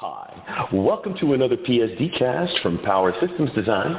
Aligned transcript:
Hi, 0.00 0.68
welcome 0.72 1.16
to 1.18 1.32
another 1.32 1.56
PSD 1.56 2.16
cast 2.16 2.56
from 2.62 2.78
Power 2.84 3.12
Systems 3.20 3.50
Design. 3.52 3.96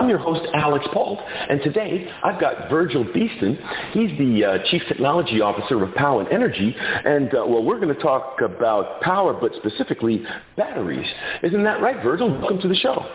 I'm 0.00 0.08
your 0.08 0.18
host, 0.18 0.44
Alex 0.52 0.84
Pault, 0.92 1.20
and 1.20 1.62
today 1.62 2.10
I've 2.24 2.40
got 2.40 2.68
Virgil 2.68 3.04
Beaston. 3.04 3.56
He's 3.92 4.18
the 4.18 4.44
uh, 4.44 4.58
Chief 4.68 4.82
Technology 4.88 5.40
Officer 5.40 5.80
of 5.84 5.94
Powin 5.94 6.26
Energy, 6.32 6.74
and 6.76 7.28
uh, 7.32 7.44
well, 7.46 7.62
we're 7.62 7.78
going 7.78 7.94
to 7.94 8.02
talk 8.02 8.40
about 8.40 9.00
power, 9.02 9.34
but 9.34 9.52
specifically 9.58 10.24
batteries. 10.56 11.06
Isn't 11.44 11.62
that 11.62 11.80
right, 11.80 12.02
Virgil? 12.02 12.28
Welcome 12.28 12.60
to 12.62 12.68
the 12.68 12.74
show. 12.74 13.06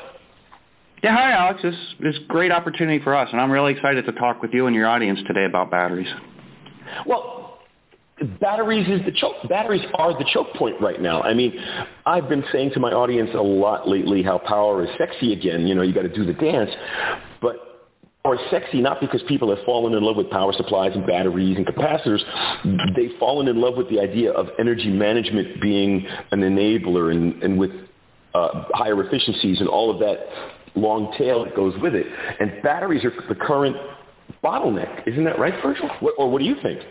Yeah, 1.04 1.14
hi, 1.14 1.34
Alex. 1.34 1.62
This 1.64 1.76
is 2.00 2.16
a 2.24 2.28
great 2.30 2.54
opportunity 2.54 3.04
for 3.04 3.14
us, 3.14 3.28
and 3.34 3.42
I'm 3.42 3.52
really 3.52 3.74
excited 3.74 4.06
to 4.06 4.14
talk 4.14 4.42
with 4.42 4.54
you 4.54 4.68
and 4.68 4.76
your 4.76 4.88
audience 4.88 5.20
today 5.28 5.44
about 5.44 5.70
batteries. 5.70 6.08
Well, 7.06 7.41
batteries 8.40 8.88
is 8.88 9.06
the 9.06 9.12
choke. 9.12 9.36
Batteries 9.50 9.86
are 9.96 10.18
the 10.18 10.26
choke 10.34 10.54
point 10.56 10.80
right 10.82 11.02
now. 11.02 11.22
I 11.22 11.34
mean, 11.34 11.54
I've 12.06 12.30
been 12.30 12.44
saying 12.52 12.72
to 12.74 12.80
my 12.80 12.92
audience 12.92 13.32
a 13.34 13.42
lot 13.42 13.88
lately 13.88 14.24
how 14.24 14.38
power 14.38 14.84
is 14.84 14.90
sexy 14.98 15.34
again. 15.34 15.68
You 15.68 15.76
know, 15.76 15.82
you 15.82 15.94
got 15.94 16.04
to 16.04 16.14
do 16.14 16.26
the 16.26 16.34
dance, 16.34 16.70
but 17.42 17.72
are 18.24 18.38
sexy 18.52 18.82
not 18.82 19.00
because 19.02 19.22
people 19.28 19.54
have 19.56 19.66
fallen 19.66 19.94
in 19.94 20.04
love 20.04 20.16
with 20.16 20.30
power 20.30 20.54
supplies 20.54 20.92
and 20.94 21.06
batteries 21.08 21.58
and 21.58 21.66
capacitors. 21.66 22.22
They've 22.96 23.18
fallen 23.20 23.48
in 23.48 23.60
love 23.60 23.76
with 23.78 23.90
the 23.90 24.00
idea 24.00 24.32
of 24.32 24.48
energy 24.60 24.90
management 24.90 25.60
being 25.60 26.06
an 26.32 26.42
enabler 26.42 27.12
and, 27.12 27.42
and 27.42 27.58
with 27.58 27.72
uh, 28.36 28.66
higher 28.74 29.04
efficiencies 29.04 29.60
and 29.60 29.68
all 29.68 29.90
of 29.90 30.00
that 30.00 30.20
long 30.76 31.14
tail 31.18 31.44
that 31.44 31.56
goes 31.56 31.74
with 31.82 31.96
it. 31.96 32.06
And 32.40 32.62
batteries 32.62 33.04
are 33.04 33.12
the 33.28 33.36
current 33.36 33.76
bottleneck. 34.44 35.08
Isn't 35.08 35.24
that 35.24 35.40
right, 35.40 35.54
Virgil? 35.64 35.90
What, 36.00 36.14
or 36.18 36.30
what 36.30 36.40
do 36.40 36.46
you 36.46 36.56
think? 36.62 36.82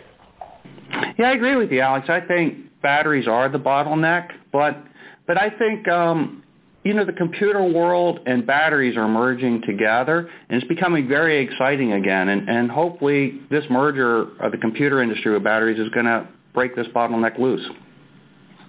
Yeah, 1.17 1.29
I 1.29 1.31
agree 1.31 1.55
with 1.55 1.71
you, 1.71 1.81
Alex. 1.81 2.07
I 2.09 2.21
think 2.21 2.81
batteries 2.81 3.27
are 3.27 3.49
the 3.49 3.59
bottleneck, 3.59 4.29
but 4.51 4.83
but 5.27 5.41
I 5.41 5.49
think 5.49 5.87
um, 5.87 6.43
you 6.83 6.93
know 6.93 7.05
the 7.05 7.13
computer 7.13 7.63
world 7.63 8.19
and 8.25 8.45
batteries 8.45 8.97
are 8.97 9.07
merging 9.07 9.61
together, 9.61 10.29
and 10.49 10.61
it's 10.61 10.67
becoming 10.67 11.07
very 11.07 11.43
exciting 11.43 11.93
again. 11.93 12.29
And 12.29 12.49
and 12.49 12.71
hopefully 12.71 13.39
this 13.49 13.63
merger 13.69 14.23
of 14.41 14.51
the 14.51 14.57
computer 14.57 15.01
industry 15.01 15.31
with 15.33 15.43
batteries 15.43 15.79
is 15.79 15.89
going 15.89 16.05
to 16.05 16.27
break 16.53 16.75
this 16.75 16.87
bottleneck 16.87 17.39
loose. 17.39 17.65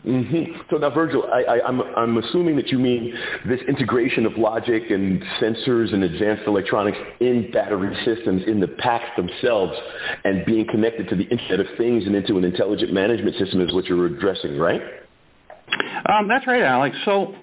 Mm-hmm. 0.06 0.62
So 0.68 0.78
now, 0.78 0.90
Virgil, 0.90 1.24
I, 1.32 1.42
I, 1.42 1.66
I'm, 1.66 1.80
I'm 1.80 2.18
assuming 2.18 2.56
that 2.56 2.68
you 2.68 2.78
mean 2.78 3.14
this 3.46 3.60
integration 3.68 4.26
of 4.26 4.36
logic 4.36 4.90
and 4.90 5.22
sensors 5.40 5.94
and 5.94 6.02
advanced 6.02 6.42
electronics 6.46 6.98
in 7.20 7.52
battery 7.52 7.96
systems 8.04 8.42
in 8.48 8.58
the 8.58 8.66
packs 8.66 9.08
themselves 9.16 9.72
and 10.24 10.44
being 10.44 10.66
connected 10.66 11.08
to 11.08 11.14
the 11.14 11.22
Internet 11.24 11.60
of 11.60 11.66
Things 11.78 12.04
and 12.04 12.16
into 12.16 12.36
an 12.36 12.42
intelligent 12.42 12.92
management 12.92 13.36
system 13.36 13.60
is 13.60 13.72
what 13.72 13.84
you're 13.84 14.06
addressing, 14.06 14.58
right? 14.58 14.82
Um, 16.08 16.26
that's 16.26 16.48
right, 16.48 16.62
Alex. 16.62 16.96
So, 17.04 17.34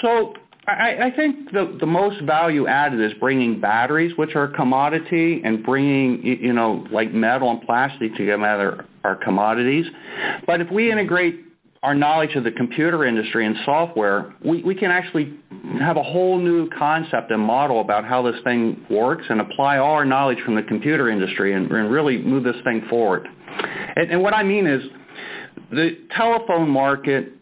so 0.00 0.34
I, 0.68 1.06
I 1.06 1.12
think 1.16 1.50
the, 1.50 1.76
the 1.80 1.86
most 1.86 2.20
value 2.22 2.68
added 2.68 3.00
is 3.00 3.18
bringing 3.18 3.60
batteries, 3.60 4.16
which 4.16 4.36
are 4.36 4.44
a 4.44 4.52
commodity, 4.52 5.42
and 5.44 5.64
bringing, 5.64 6.24
you 6.24 6.52
know, 6.52 6.86
like 6.92 7.12
metal 7.12 7.50
and 7.50 7.60
plastic 7.62 8.14
together 8.14 8.86
are 9.02 9.16
commodities. 9.16 9.86
But 10.46 10.60
if 10.60 10.70
we 10.70 10.92
integrate 10.92 11.49
our 11.82 11.94
knowledge 11.94 12.34
of 12.34 12.44
the 12.44 12.52
computer 12.52 13.06
industry 13.06 13.46
and 13.46 13.56
software, 13.64 14.34
we, 14.44 14.62
we 14.62 14.74
can 14.74 14.90
actually 14.90 15.34
have 15.78 15.96
a 15.96 16.02
whole 16.02 16.38
new 16.38 16.68
concept 16.70 17.30
and 17.30 17.40
model 17.40 17.80
about 17.80 18.04
how 18.04 18.20
this 18.22 18.36
thing 18.44 18.84
works 18.90 19.24
and 19.30 19.40
apply 19.40 19.78
all 19.78 19.92
our 19.94 20.04
knowledge 20.04 20.38
from 20.44 20.54
the 20.54 20.62
computer 20.62 21.08
industry 21.08 21.54
and, 21.54 21.70
and 21.70 21.90
really 21.90 22.18
move 22.18 22.44
this 22.44 22.56
thing 22.64 22.84
forward. 22.90 23.26
And, 23.96 24.10
and 24.10 24.22
what 24.22 24.34
I 24.34 24.42
mean 24.42 24.66
is 24.66 24.82
the 25.70 25.98
telephone 26.14 26.68
market 26.68 27.32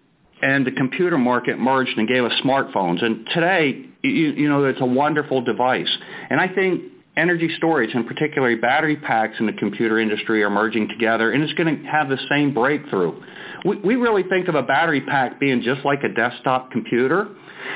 and 0.40 0.64
the 0.64 0.72
computer 0.72 1.18
market 1.18 1.58
merged 1.58 1.98
and 1.98 2.06
gave 2.06 2.22
us 2.22 2.32
smartphones. 2.44 3.04
And 3.04 3.26
today, 3.34 3.86
you, 4.02 4.10
you 4.10 4.48
know, 4.48 4.64
it's 4.64 4.80
a 4.80 4.86
wonderful 4.86 5.42
device. 5.42 5.90
And 6.30 6.40
I 6.40 6.46
think 6.46 6.84
energy 7.18 7.50
storage, 7.56 7.94
and 7.94 8.06
particularly 8.06 8.54
battery 8.54 8.96
packs 8.96 9.34
in 9.40 9.46
the 9.46 9.52
computer 9.54 9.98
industry 9.98 10.42
are 10.42 10.50
merging 10.50 10.88
together, 10.88 11.32
and 11.32 11.42
it's 11.42 11.52
going 11.54 11.82
to 11.82 11.88
have 11.88 12.08
the 12.08 12.18
same 12.30 12.54
breakthrough 12.54 13.20
we, 13.64 13.76
we 13.78 13.96
really 13.96 14.22
think 14.24 14.48
of 14.48 14.54
a 14.54 14.62
battery 14.62 15.00
pack 15.00 15.40
being 15.40 15.62
just 15.62 15.84
like 15.84 16.02
a 16.04 16.08
desktop 16.08 16.70
computer. 16.70 17.28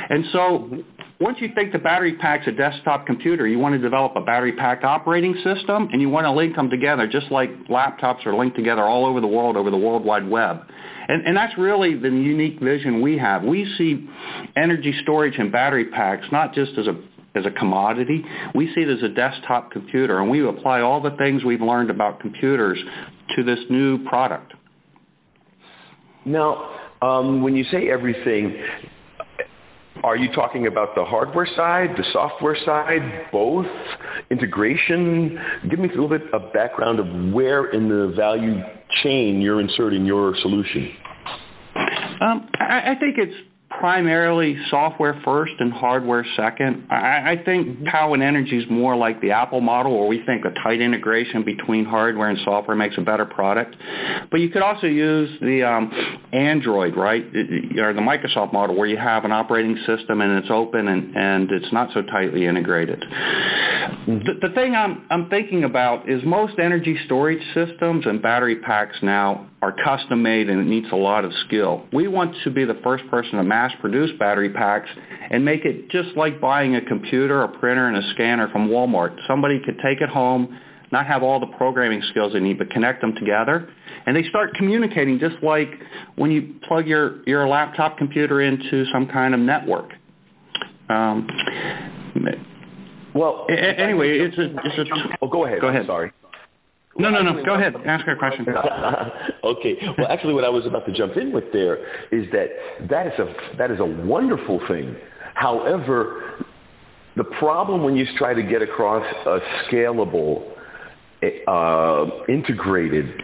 And 0.09 0.25
so 0.33 0.85
once 1.21 1.39
you 1.41 1.51
think 1.55 1.73
the 1.73 1.79
battery 1.79 2.17
pack's 2.17 2.47
a 2.47 2.53
desktop 2.53 3.07
computer, 3.07 3.47
you 3.47 3.59
want 3.59 3.75
to 3.75 3.79
develop 3.79 4.13
a 4.17 4.21
battery 4.21 4.53
pack 4.53 4.85
operating 4.85 5.35
system, 5.43 5.89
and 5.93 6.01
you 6.01 6.09
want 6.09 6.25
to 6.25 6.33
link 6.33 6.57
them 6.57 6.71
together 6.71 7.07
just 7.07 7.31
like 7.31 7.51
laptops 7.69 8.25
are 8.27 8.35
linked 8.35 8.57
together 8.57 8.83
all 8.83 9.07
over 9.07 9.21
the 9.21 9.27
world 9.27 9.57
over 9.57 9.71
the 9.71 9.77
World 9.77 10.05
Wide 10.05 10.29
Web. 10.29 10.63
And, 11.09 11.27
and 11.27 11.37
that's 11.37 11.57
really 11.59 11.95
the 11.95 12.09
unique 12.09 12.61
vision 12.61 13.03
we 13.03 13.19
have. 13.19 13.43
We 13.43 13.67
see 13.77 14.09
energy 14.57 14.95
storage 15.03 15.37
and 15.37 15.51
battery 15.51 15.87
packs 15.87 16.27
not 16.31 16.55
just 16.55 16.73
as 16.79 16.87
a 16.87 16.97
as 17.35 17.47
a 17.47 17.51
commodity. 17.51 18.25
We 18.55 18.73
see 18.75 18.83
it 18.83 18.89
as 18.89 19.03
a 19.03 19.09
desktop 19.09 19.71
computer, 19.71 20.21
and 20.21 20.31
we 20.31 20.47
apply 20.47 20.81
all 20.81 21.01
the 21.01 21.13
things 21.13 21.45
we've 21.45 21.63
learned 21.63 21.91
about 21.91 22.21
computers 22.21 22.79
to 23.37 23.43
this 23.43 23.59
new 23.71 24.05
product. 24.05 24.53
Now, 26.25 26.79
um, 27.01 27.43
when 27.43 27.57
you 27.57 27.65
say 27.65 27.91
everything, 27.91 28.57
are 30.05 30.17
you 30.17 30.33
talking 30.33 30.67
about 30.67 30.95
the 30.95 31.05
hardware 31.05 31.47
side, 31.57 31.91
the 31.97 32.05
software 32.13 32.57
side, 32.65 33.29
both, 33.31 33.67
integration? 34.31 35.39
Give 35.69 35.79
me 35.79 35.89
a 35.89 35.93
little 35.93 36.09
bit 36.09 36.23
of 36.33 36.53
background 36.53 36.99
of 36.99 37.33
where 37.33 37.67
in 37.67 37.89
the 37.89 38.13
value 38.17 38.63
chain 39.03 39.41
you're 39.41 39.61
inserting 39.61 40.05
your 40.05 40.35
solution. 40.43 40.93
Um, 42.21 42.49
I, 42.61 42.93
I 42.93 42.97
think 42.99 43.17
it's 43.19 43.35
primarily 43.83 44.57
software 44.71 45.21
first 45.25 45.55
and 45.59 45.73
hardware 45.73 46.25
second. 46.37 46.87
I, 46.89 47.33
I 47.33 47.43
think 47.45 47.67
mm-hmm. 47.67 47.87
Powin 47.87 48.23
Energy 48.23 48.59
is 48.59 48.65
more 48.71 48.95
like 48.95 49.21
the 49.21 49.33
Apple 49.33 49.61
model 49.61 49.99
where 49.99 50.07
we 50.07 50.25
think 50.25 50.45
a 50.45 50.53
tight 50.63 50.81
integration 50.81 51.43
between 51.43 51.85
hardware 51.85 52.29
and 52.29 52.39
software 52.45 52.77
makes 52.77 52.97
a 52.97 53.01
better 53.01 53.25
product. 53.25 53.75
But 54.31 54.39
you 54.39 54.51
could 54.51 54.63
also 54.63 54.87
use 54.87 55.37
the 55.41 55.65
um, 55.65 55.91
Android, 56.33 56.97
right, 56.97 57.25
or 57.25 57.93
the 57.93 58.01
Microsoft 58.01 58.53
model 58.53 58.77
where 58.77 58.87
you 58.87 58.99
have 58.99 59.25
an 59.25 59.33
operating 59.33 59.77
system 59.85 60.21
and 60.21 60.39
it's 60.39 60.51
open 60.53 60.87
and, 60.87 61.17
and 61.17 61.51
it's 61.51 61.73
not 61.73 61.93
so 61.93 62.03
tightly 62.03 62.47
integrated. 62.47 63.01
Mm-hmm. 63.01 64.19
The, 64.19 64.47
the 64.47 64.55
thing 64.55 64.77
I'm, 64.77 65.05
I'm 65.11 65.29
thinking 65.29 65.65
about 65.65 66.09
is 66.09 66.23
most 66.25 66.61
energy 66.61 66.97
storage 67.07 67.43
systems 67.53 68.07
and 68.07 68.23
battery 68.23 68.61
packs 68.61 68.99
now 69.03 69.49
are 69.63 69.73
custom 69.73 70.23
made 70.23 70.51
and 70.51 70.61
it 70.61 70.67
needs 70.67 70.89
a 70.93 70.97
lot 70.97 71.25
of 71.25 71.33
skill. 71.47 71.87
We 71.93 72.09
want 72.09 72.35
to 72.43 72.51
be 72.51 72.65
the 72.65 72.79
first 72.83 73.09
person 73.09 73.35
to 73.35 73.45
mass 73.45 73.73
produce 73.81 74.11
battery 74.19 74.51
packs 74.51 74.91
and 75.31 75.45
make 75.45 75.65
it 75.65 75.89
just 75.89 76.17
like 76.17 76.41
buying 76.41 76.75
a 76.75 76.81
computer, 76.85 77.45
a 77.45 77.49
printer, 77.49 77.87
and 77.87 77.97
a 77.97 78.11
scanner 78.13 78.49
from 78.49 78.69
Walmart. 78.69 79.17
Somebody 79.29 79.61
could 79.65 79.77
take 79.83 80.01
it 80.01 80.09
home, 80.09 80.59
not 80.91 81.07
have 81.07 81.23
all 81.23 81.39
the 81.39 81.47
programming 81.47 82.03
skills 82.11 82.33
they 82.33 82.41
need, 82.41 82.59
but 82.59 82.71
connect 82.71 83.01
them 83.01 83.15
together. 83.15 83.71
And 84.05 84.17
they 84.17 84.25
start 84.25 84.53
communicating 84.55 85.21
just 85.21 85.37
like 85.45 85.71
when 86.17 86.33
you 86.33 86.57
plug 86.67 86.89
your, 86.89 87.23
your 87.29 87.47
laptop 87.47 87.99
computer 87.99 88.41
into 88.41 88.85
some 88.93 89.07
kind 89.07 89.33
of 89.33 89.39
network. 89.39 89.93
Um, 90.89 91.29
well, 93.15 93.47
anyway, 93.49 94.19
it's 94.19 94.37
a, 94.39 94.55
it's 94.65 94.91
a. 94.91 95.19
Oh, 95.23 95.29
go 95.29 95.45
ahead. 95.45 95.61
Go 95.61 95.69
ahead. 95.69 95.83
I'm 95.83 95.87
sorry. 95.87 96.13
No, 96.99 97.09
no, 97.09 97.23
no. 97.23 97.43
Go 97.45 97.55
ahead. 97.55 97.75
Ask 97.87 98.07
your 98.07 98.17
question. 98.17 98.47
okay. 99.45 99.77
Well, 99.97 100.09
actually, 100.09 100.35
what 100.35 100.45
I 100.45 100.51
was 100.51 100.67
about 100.67 100.85
to 100.87 100.93
jump 100.93 101.17
in 101.17 101.33
with 101.33 101.51
there 101.53 101.79
is 102.11 102.31
that 102.33 102.49
that 102.91 103.07
is 103.07 103.19
a 103.19 103.57
that 103.57 103.71
is 103.71 103.81
a 103.81 103.85
wonderful 103.85 104.61
thing. 104.69 104.95
However, 105.35 106.45
the 107.17 107.25
problem 107.25 107.83
when 107.83 107.97
you 107.97 108.07
try 108.17 108.35
to 108.35 108.43
get 108.43 108.63
across 108.63 109.05
a 109.27 109.39
scalable, 109.67 110.45
uh, 111.47 112.25
integrated, 112.29 113.23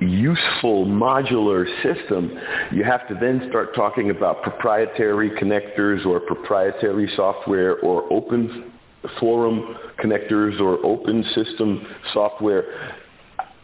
useful 0.00 0.86
modular 0.86 1.66
system, 1.82 2.38
you 2.72 2.82
have 2.84 3.06
to 3.08 3.14
then 3.14 3.46
start 3.50 3.74
talking 3.74 4.10
about 4.10 4.42
proprietary 4.42 5.30
connectors 5.30 6.06
or 6.06 6.20
proprietary 6.20 7.10
software 7.14 7.78
or 7.80 8.10
open 8.12 8.72
forum 9.18 9.76
connectors 10.02 10.60
or 10.60 10.84
open 10.84 11.24
system 11.34 11.86
software. 12.12 12.96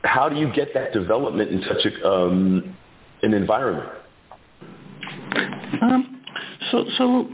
How 0.02 0.28
do 0.28 0.36
you 0.36 0.52
get 0.52 0.72
that 0.74 0.92
development 0.92 1.50
in 1.50 1.62
such 1.62 1.84
a, 1.84 2.08
um, 2.08 2.76
an 3.22 3.34
environment? 3.34 3.88
Um, 5.82 6.22
so, 6.70 6.84
so, 6.96 7.28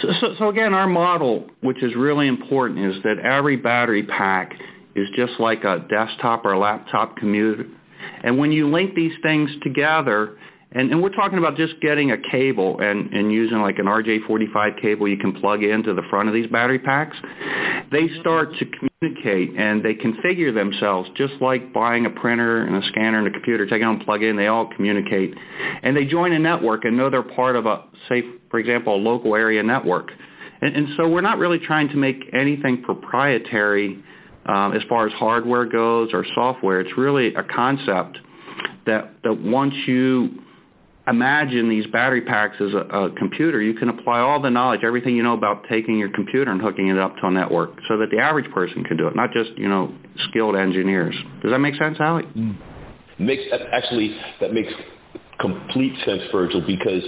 so, 0.00 0.34
so 0.38 0.48
again, 0.48 0.74
our 0.74 0.86
model, 0.86 1.48
which 1.60 1.82
is 1.82 1.94
really 1.94 2.28
important, 2.28 2.94
is 2.94 3.02
that 3.02 3.18
every 3.18 3.56
battery 3.56 4.04
pack 4.04 4.54
is 4.94 5.08
just 5.14 5.38
like 5.38 5.64
a 5.64 5.84
desktop 5.88 6.44
or 6.44 6.56
laptop 6.56 7.16
computer. 7.16 7.66
And 8.22 8.38
when 8.38 8.52
you 8.52 8.68
link 8.68 8.94
these 8.94 9.12
things 9.22 9.50
together 9.62 10.38
And, 10.72 10.90
and 10.90 11.02
we're 11.02 11.14
talking 11.14 11.38
about 11.38 11.56
just 11.56 11.80
getting 11.80 12.10
a 12.10 12.16
cable 12.30 12.78
and, 12.80 13.12
and 13.14 13.32
using 13.32 13.58
like 13.60 13.78
an 13.78 13.86
RJ45 13.86 14.80
cable 14.80 15.08
you 15.08 15.16
can 15.16 15.32
plug 15.40 15.62
into 15.62 15.94
the 15.94 16.02
front 16.10 16.28
of 16.28 16.34
these 16.34 16.46
battery 16.48 16.78
packs. 16.78 17.16
They 17.90 18.08
start 18.20 18.50
to 18.58 18.66
communicate 18.66 19.58
and 19.58 19.82
they 19.82 19.94
configure 19.94 20.52
themselves 20.52 21.08
just 21.16 21.34
like 21.40 21.72
buying 21.72 22.04
a 22.04 22.10
printer 22.10 22.64
and 22.64 22.82
a 22.82 22.86
scanner 22.88 23.18
and 23.18 23.26
a 23.26 23.30
computer, 23.30 23.64
take 23.66 23.80
it 23.80 24.04
plug 24.04 24.22
in, 24.22 24.36
they 24.36 24.48
all 24.48 24.68
communicate. 24.76 25.34
And 25.82 25.96
they 25.96 26.04
join 26.04 26.32
a 26.32 26.38
network 26.38 26.84
and 26.84 26.98
know 26.98 27.08
they're 27.08 27.22
part 27.22 27.56
of 27.56 27.64
a, 27.64 27.84
say, 28.10 28.22
for 28.50 28.60
example, 28.60 28.94
a 28.94 29.00
local 29.00 29.34
area 29.34 29.62
network. 29.62 30.10
And, 30.60 30.76
and 30.76 30.88
so 30.98 31.08
we're 31.08 31.22
not 31.22 31.38
really 31.38 31.58
trying 31.58 31.88
to 31.88 31.96
make 31.96 32.28
anything 32.34 32.82
proprietary 32.82 34.04
um, 34.44 34.74
as 34.74 34.82
far 34.86 35.06
as 35.06 35.14
hardware 35.14 35.64
goes 35.64 36.10
or 36.12 36.26
software. 36.34 36.80
It's 36.80 36.98
really 36.98 37.34
a 37.34 37.42
concept 37.42 38.18
that, 38.84 39.14
that 39.24 39.40
once 39.40 39.74
you 39.86 40.42
imagine 41.08 41.68
these 41.68 41.86
battery 41.86 42.20
packs 42.20 42.56
as 42.60 42.72
a, 42.72 42.78
a, 42.78 43.10
computer, 43.12 43.60
you 43.60 43.74
can 43.74 43.88
apply 43.88 44.20
all 44.20 44.40
the 44.40 44.50
knowledge, 44.50 44.80
everything 44.84 45.16
you 45.16 45.22
know 45.22 45.34
about 45.34 45.64
taking 45.68 45.98
your 45.98 46.10
computer 46.10 46.50
and 46.50 46.60
hooking 46.60 46.88
it 46.88 46.98
up 46.98 47.16
to 47.16 47.26
a 47.26 47.30
network 47.30 47.70
so 47.88 47.96
that 47.98 48.10
the 48.10 48.18
average 48.18 48.50
person 48.52 48.84
can 48.84 48.96
do 48.96 49.06
it, 49.06 49.16
not 49.16 49.32
just, 49.32 49.50
you 49.56 49.68
know, 49.68 49.92
skilled 50.28 50.56
engineers. 50.56 51.14
Does 51.42 51.50
that 51.50 51.58
make 51.58 51.76
sense, 51.76 51.98
Alec? 52.00 52.26
Mm. 52.34 52.56
Makes, 53.18 53.44
actually, 53.72 54.16
that 54.40 54.52
makes 54.52 54.72
complete 55.40 55.94
sense, 56.04 56.22
Virgil, 56.32 56.64
because 56.66 57.02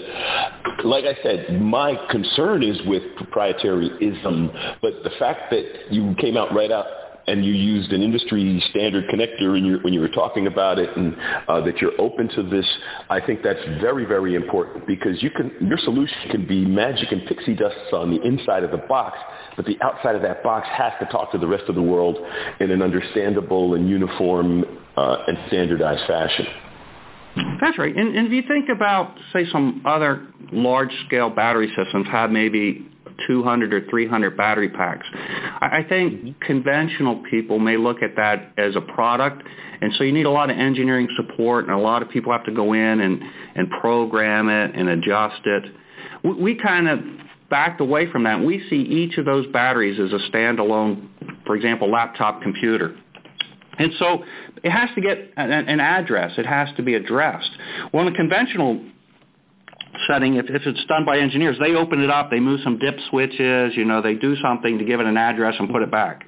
like 0.85 1.05
I 1.05 1.21
said, 1.23 1.61
my 1.61 1.95
concern 2.11 2.63
is 2.63 2.81
with 2.87 3.03
proprietaryism, 3.19 4.79
but 4.81 5.03
the 5.03 5.11
fact 5.19 5.51
that 5.51 5.93
you 5.93 6.15
came 6.19 6.37
out 6.37 6.55
right 6.55 6.71
out 6.71 6.87
and 7.31 7.45
you 7.45 7.53
used 7.53 7.93
an 7.93 8.03
industry 8.03 8.63
standard 8.71 9.05
connector 9.09 9.57
in 9.57 9.65
your, 9.65 9.79
when 9.81 9.93
you 9.93 10.01
were 10.01 10.09
talking 10.09 10.49
about 10.49 10.79
it 10.81 10.95
and 10.97 11.17
uh, 11.47 11.61
that 11.61 11.81
you're 11.81 11.99
open 12.01 12.29
to 12.29 12.43
this, 12.43 12.67
I 13.09 13.21
think 13.21 13.43
that's 13.43 13.63
very, 13.81 14.05
very 14.05 14.35
important 14.35 14.87
because 14.87 15.23
you 15.23 15.31
can, 15.31 15.53
your 15.61 15.79
solution 15.79 16.17
can 16.31 16.47
be 16.47 16.65
magic 16.65 17.13
and 17.13 17.25
pixie 17.27 17.55
dusts 17.55 17.93
on 17.93 18.11
the 18.11 18.21
inside 18.23 18.65
of 18.65 18.73
the 18.73 18.79
box, 18.89 19.17
but 19.57 19.65
the 19.65 19.79
outside 19.81 20.17
of 20.17 20.23
that 20.23 20.43
box 20.43 20.67
has 20.73 20.93
to 20.99 21.07
talk 21.07 21.31
to 21.31 21.39
the 21.39 21.47
rest 21.47 21.65
of 21.69 21.77
the 21.77 21.83
world 21.83 22.19
in 22.59 22.73
an 22.73 22.83
understandable 22.83 23.75
and 23.75 23.89
uniform 23.89 24.65
uh, 24.97 25.17
and 25.29 25.39
standardized 25.47 26.05
fashion. 26.09 26.47
That's 27.61 27.79
right. 27.79 27.95
And, 27.95 28.17
and 28.17 28.27
if 28.27 28.33
you 28.33 28.43
think 28.49 28.69
about, 28.75 29.17
say, 29.33 29.47
some 29.53 29.83
other 29.87 30.27
large-scale 30.51 31.31
battery 31.31 31.73
systems 31.77 32.09
have 32.09 32.31
maybe 32.31 32.90
200 33.27 33.73
or 33.73 33.83
300 33.89 34.37
battery 34.37 34.69
packs. 34.69 35.07
I 35.61 35.85
think 35.89 36.13
mm-hmm. 36.13 36.31
conventional 36.47 37.23
people 37.31 37.59
may 37.59 37.77
look 37.77 38.03
at 38.03 38.17
that 38.17 38.53
as 38.59 38.77
a 38.77 38.81
product, 38.81 39.43
and 39.81 39.93
so 39.97 40.05
you 40.05 40.13
need 40.13 40.27
a 40.27 40.31
lot 40.31 40.51
of 40.51 40.57
engineering 40.57 41.09
support, 41.17 41.67
and 41.67 41.75
a 41.75 41.79
lot 41.79 42.03
of 42.03 42.11
people 42.11 42.33
have 42.33 42.45
to 42.45 42.53
go 42.53 42.73
in 42.73 43.01
and, 43.01 43.23
and 43.55 43.71
program 43.81 44.49
it 44.49 44.75
and 44.75 44.89
adjust 44.89 45.41
it. 45.45 45.65
We, 46.23 46.33
we 46.35 46.55
kind 46.55 46.89
of 46.89 47.01
backed 47.49 47.81
away 47.81 48.11
from 48.11 48.25
that. 48.25 48.41
We 48.41 48.65
see 48.71 48.77
each 48.77 49.19
of 49.19 49.25
those 49.25 49.47
batteries 49.49 49.99
as 50.01 50.13
a 50.13 50.31
standalone, 50.31 51.09
for 51.45 51.57
example, 51.57 51.91
laptop 51.91 52.43
computer. 52.43 52.97
And 53.79 53.93
so 53.99 54.25
it 54.63 54.71
has 54.71 54.91
to 54.95 55.01
get 55.01 55.33
an, 55.37 55.51
an 55.51 55.81
address. 55.81 56.33
It 56.37 56.47
has 56.47 56.69
to 56.77 56.83
be 56.83 56.95
addressed. 56.95 57.51
Well, 57.93 58.07
in 58.07 58.13
a 58.13 58.17
conventional 58.17 58.85
setting, 60.09 60.35
if, 60.35 60.47
if 60.49 60.63
it's 60.67 60.85
done 60.87 61.05
by 61.05 61.19
engineers, 61.19 61.57
they 61.61 61.75
open 61.75 62.01
it 62.01 62.11
up, 62.11 62.31
they 62.31 62.41
move 62.41 62.61
some 62.63 62.79
dip 62.79 62.97
switches, 63.11 63.77
you 63.77 63.85
know, 63.85 64.03
they 64.03 64.15
do 64.15 64.37
something 64.37 64.79
to 64.79 64.85
give 64.85 65.01
it 65.01 65.07
an 65.07 65.17
address 65.17 65.55
and 65.59 65.71
put 65.71 65.83
it 65.83 65.91
back. 65.91 66.25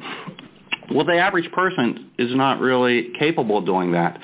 Well, 0.90 1.04
the 1.04 1.18
average 1.18 1.50
person 1.52 2.10
is 2.18 2.34
not 2.34 2.60
really 2.60 3.12
capable 3.18 3.58
of 3.58 3.66
doing 3.66 3.92
that. 3.92 4.18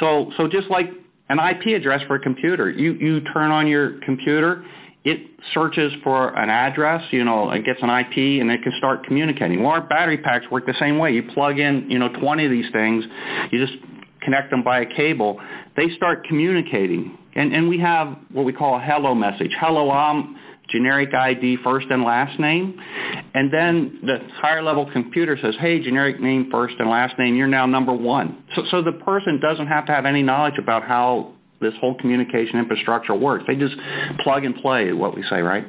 So, 0.00 0.32
so 0.36 0.48
just 0.48 0.68
like 0.70 0.86
an 1.28 1.38
IP 1.38 1.76
address 1.76 2.02
for 2.06 2.16
a 2.16 2.20
computer, 2.20 2.70
you, 2.70 2.92
you 2.94 3.20
turn 3.32 3.50
on 3.50 3.66
your 3.66 4.00
computer, 4.00 4.64
it 5.04 5.20
searches 5.54 5.92
for 6.02 6.36
an 6.36 6.50
address, 6.50 7.02
you 7.12 7.24
know, 7.24 7.50
it 7.50 7.64
gets 7.64 7.80
an 7.82 7.90
IP 7.90 8.40
and 8.40 8.50
it 8.50 8.62
can 8.62 8.72
start 8.78 9.04
communicating. 9.04 9.62
Well, 9.62 9.72
our 9.72 9.80
battery 9.80 10.18
packs 10.18 10.46
work 10.50 10.66
the 10.66 10.74
same 10.80 10.98
way. 10.98 11.12
You 11.12 11.22
plug 11.34 11.58
in, 11.58 11.88
you 11.90 11.98
know, 11.98 12.08
20 12.08 12.44
of 12.44 12.50
these 12.50 12.70
things, 12.72 13.04
you 13.52 13.64
just 13.64 13.78
connect 14.22 14.50
them 14.50 14.64
by 14.64 14.80
a 14.80 14.86
cable, 14.86 15.40
they 15.76 15.88
start 15.90 16.24
communicating. 16.24 17.16
And, 17.36 17.54
and 17.54 17.68
we 17.68 17.78
have 17.80 18.16
what 18.32 18.44
we 18.44 18.52
call 18.52 18.76
a 18.76 18.80
hello 18.80 19.14
message. 19.14 19.54
Hello, 19.60 19.90
I'm 19.90 20.36
generic 20.68 21.14
ID 21.14 21.58
first 21.62 21.86
and 21.90 22.02
last 22.02 22.40
name. 22.40 22.80
And 23.34 23.52
then 23.52 24.00
the 24.02 24.18
higher 24.34 24.62
level 24.62 24.90
computer 24.90 25.38
says, 25.40 25.54
hey, 25.60 25.80
generic 25.80 26.20
name 26.20 26.48
first 26.50 26.74
and 26.78 26.88
last 26.88 27.18
name, 27.18 27.36
you're 27.36 27.46
now 27.46 27.66
number 27.66 27.92
one. 27.92 28.42
So, 28.56 28.62
so 28.70 28.82
the 28.82 28.92
person 28.92 29.38
doesn't 29.40 29.66
have 29.66 29.86
to 29.86 29.92
have 29.92 30.06
any 30.06 30.22
knowledge 30.22 30.58
about 30.58 30.82
how 30.82 31.34
this 31.60 31.74
whole 31.80 31.94
communication 31.94 32.58
infrastructure 32.58 33.14
works. 33.14 33.44
They 33.46 33.56
just 33.56 33.74
plug 34.20 34.44
and 34.44 34.54
play, 34.56 34.92
what 34.92 35.14
we 35.14 35.22
say, 35.28 35.40
right? 35.40 35.66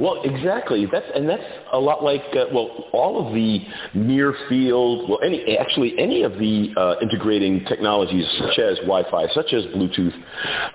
Well, 0.00 0.22
exactly. 0.22 0.86
That's 0.90 1.06
and 1.14 1.28
that's 1.28 1.42
a 1.72 1.78
lot 1.78 2.04
like 2.04 2.22
uh, 2.32 2.46
well, 2.52 2.84
all 2.92 3.26
of 3.26 3.34
the 3.34 3.60
near 3.94 4.34
field, 4.48 5.08
well, 5.08 5.18
any 5.24 5.58
actually 5.58 5.98
any 5.98 6.22
of 6.22 6.32
the 6.32 6.72
uh, 6.76 6.94
integrating 7.02 7.64
technologies 7.64 8.26
such 8.38 8.58
as 8.58 8.76
Wi-Fi, 8.78 9.26
such 9.34 9.52
as 9.52 9.64
Bluetooth. 9.66 10.14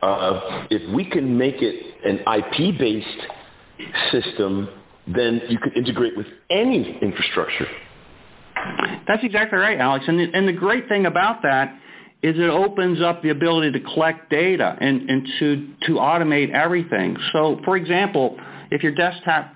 Uh, 0.02 0.66
if 0.70 0.94
we 0.94 1.06
can 1.06 1.38
make 1.38 1.56
it 1.60 1.96
an 2.04 2.20
IP-based 2.20 4.12
system, 4.12 4.70
then 5.08 5.42
you 5.50 5.58
can 5.58 5.72
integrate 5.74 6.18
with 6.18 6.28
any 6.50 6.98
infrastructure. 7.02 7.68
That's 9.08 9.24
exactly 9.24 9.58
right, 9.58 9.80
Alex. 9.80 10.06
And 10.08 10.20
the, 10.20 10.28
and 10.34 10.48
the 10.48 10.54
great 10.54 10.88
thing 10.88 11.06
about 11.06 11.42
that 11.44 11.78
is 12.22 12.38
it 12.38 12.50
opens 12.50 13.02
up 13.02 13.22
the 13.22 13.30
ability 13.30 13.72
to 13.72 13.80
collect 13.82 14.30
data 14.30 14.78
and, 14.80 15.10
and 15.10 15.28
to, 15.40 15.68
to 15.88 15.94
automate 15.96 16.52
everything. 16.52 17.18
So, 17.34 17.60
for 17.66 17.76
example, 17.76 18.38
if 18.74 18.82
your 18.82 18.92
desktop 18.92 19.54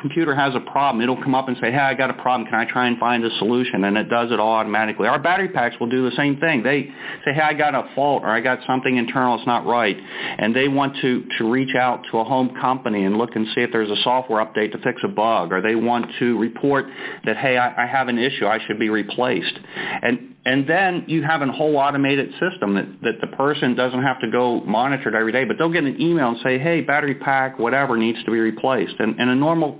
computer 0.00 0.34
has 0.34 0.54
a 0.54 0.60
problem, 0.60 1.02
it'll 1.02 1.22
come 1.22 1.34
up 1.34 1.48
and 1.48 1.56
say, 1.60 1.70
hey, 1.70 1.78
I 1.78 1.94
got 1.94 2.10
a 2.10 2.14
problem. 2.14 2.48
Can 2.48 2.58
I 2.58 2.64
try 2.64 2.86
and 2.86 2.98
find 2.98 3.24
a 3.24 3.30
solution? 3.38 3.84
And 3.84 3.96
it 3.96 4.10
does 4.10 4.32
it 4.32 4.40
all 4.40 4.54
automatically. 4.54 5.06
Our 5.06 5.18
battery 5.18 5.48
packs 5.48 5.76
will 5.78 5.88
do 5.88 6.08
the 6.08 6.16
same 6.16 6.38
thing. 6.38 6.62
They 6.62 6.90
say, 7.24 7.32
hey, 7.32 7.42
I 7.42 7.54
got 7.54 7.74
a 7.74 7.88
fault 7.94 8.22
or 8.22 8.28
I 8.28 8.40
got 8.40 8.58
something 8.66 8.96
internal 8.96 9.36
that's 9.36 9.46
not 9.46 9.66
right. 9.66 9.96
And 10.38 10.56
they 10.56 10.68
want 10.68 10.96
to, 11.02 11.26
to 11.38 11.50
reach 11.50 11.74
out 11.74 12.02
to 12.10 12.18
a 12.18 12.24
home 12.24 12.54
company 12.60 13.04
and 13.04 13.16
look 13.18 13.36
and 13.36 13.46
see 13.54 13.60
if 13.60 13.70
there's 13.70 13.90
a 13.90 14.02
software 14.02 14.44
update 14.44 14.72
to 14.72 14.78
fix 14.78 15.00
a 15.04 15.08
bug. 15.08 15.52
Or 15.52 15.60
they 15.60 15.74
want 15.74 16.06
to 16.18 16.38
report 16.38 16.86
that, 17.24 17.36
hey, 17.36 17.56
I, 17.56 17.84
I 17.84 17.86
have 17.86 18.08
an 18.08 18.18
issue. 18.18 18.46
I 18.46 18.58
should 18.66 18.78
be 18.78 18.88
replaced. 18.88 19.58
And 20.02 20.33
and 20.46 20.68
then 20.68 21.04
you 21.06 21.22
have 21.22 21.40
a 21.40 21.50
whole 21.50 21.76
automated 21.76 22.30
system 22.32 22.74
that, 22.74 22.86
that 23.02 23.20
the 23.20 23.34
person 23.36 23.74
doesn't 23.74 24.02
have 24.02 24.20
to 24.20 24.30
go 24.30 24.60
monitor 24.60 25.08
it 25.08 25.14
every 25.14 25.32
day, 25.32 25.44
but 25.44 25.56
they'll 25.56 25.72
get 25.72 25.84
an 25.84 26.00
email 26.00 26.28
and 26.28 26.38
say, 26.42 26.58
hey, 26.58 26.82
battery 26.82 27.14
pack, 27.14 27.58
whatever 27.58 27.96
needs 27.96 28.22
to 28.24 28.30
be 28.30 28.38
replaced. 28.38 28.94
And, 28.98 29.18
and 29.18 29.30
a 29.30 29.34
normal 29.34 29.78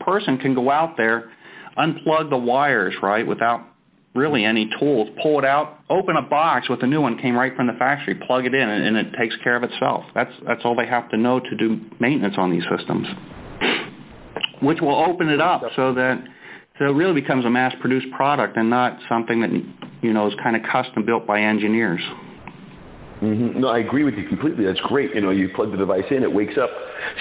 person 0.00 0.38
can 0.38 0.54
go 0.54 0.70
out 0.70 0.96
there, 0.96 1.30
unplug 1.78 2.30
the 2.30 2.36
wires, 2.36 2.94
right, 3.00 3.24
without 3.24 3.64
really 4.14 4.44
any 4.44 4.68
tools, 4.78 5.08
pull 5.22 5.38
it 5.38 5.44
out, 5.44 5.78
open 5.88 6.16
a 6.16 6.22
box 6.22 6.68
with 6.68 6.82
a 6.82 6.86
new 6.86 7.00
one 7.00 7.16
came 7.18 7.36
right 7.36 7.54
from 7.54 7.68
the 7.68 7.72
factory, 7.74 8.16
plug 8.26 8.44
it 8.44 8.54
in, 8.54 8.68
and, 8.68 8.84
and 8.84 8.96
it 8.96 9.16
takes 9.16 9.36
care 9.44 9.54
of 9.56 9.62
itself. 9.62 10.04
That's, 10.14 10.32
that's 10.46 10.62
all 10.64 10.74
they 10.74 10.86
have 10.86 11.08
to 11.10 11.16
know 11.16 11.38
to 11.38 11.56
do 11.56 11.80
maintenance 12.00 12.34
on 12.36 12.50
these 12.50 12.64
systems, 12.76 13.06
which 14.60 14.80
will 14.80 14.96
open 14.96 15.28
it 15.28 15.40
up 15.40 15.62
so 15.76 15.94
that 15.94 16.22
so 16.78 16.86
it 16.86 16.94
really 16.94 17.20
becomes 17.20 17.44
a 17.44 17.50
mass-produced 17.50 18.10
product 18.12 18.56
and 18.56 18.70
not 18.70 18.98
something 19.08 19.40
that 19.40 19.50
you 20.02 20.12
know 20.12 20.26
is 20.28 20.34
kind 20.42 20.56
of 20.56 20.62
custom 20.70 21.04
built 21.04 21.26
by 21.26 21.40
engineers. 21.40 22.00
Mm-hmm. 23.20 23.60
No, 23.60 23.68
I 23.68 23.78
agree 23.78 24.02
with 24.02 24.14
you 24.14 24.26
completely. 24.26 24.64
That's 24.64 24.80
great. 24.80 25.14
You 25.14 25.20
know, 25.20 25.30
you 25.30 25.50
plug 25.54 25.70
the 25.70 25.76
device 25.76 26.04
in, 26.10 26.24
it 26.24 26.32
wakes 26.32 26.58
up, 26.58 26.70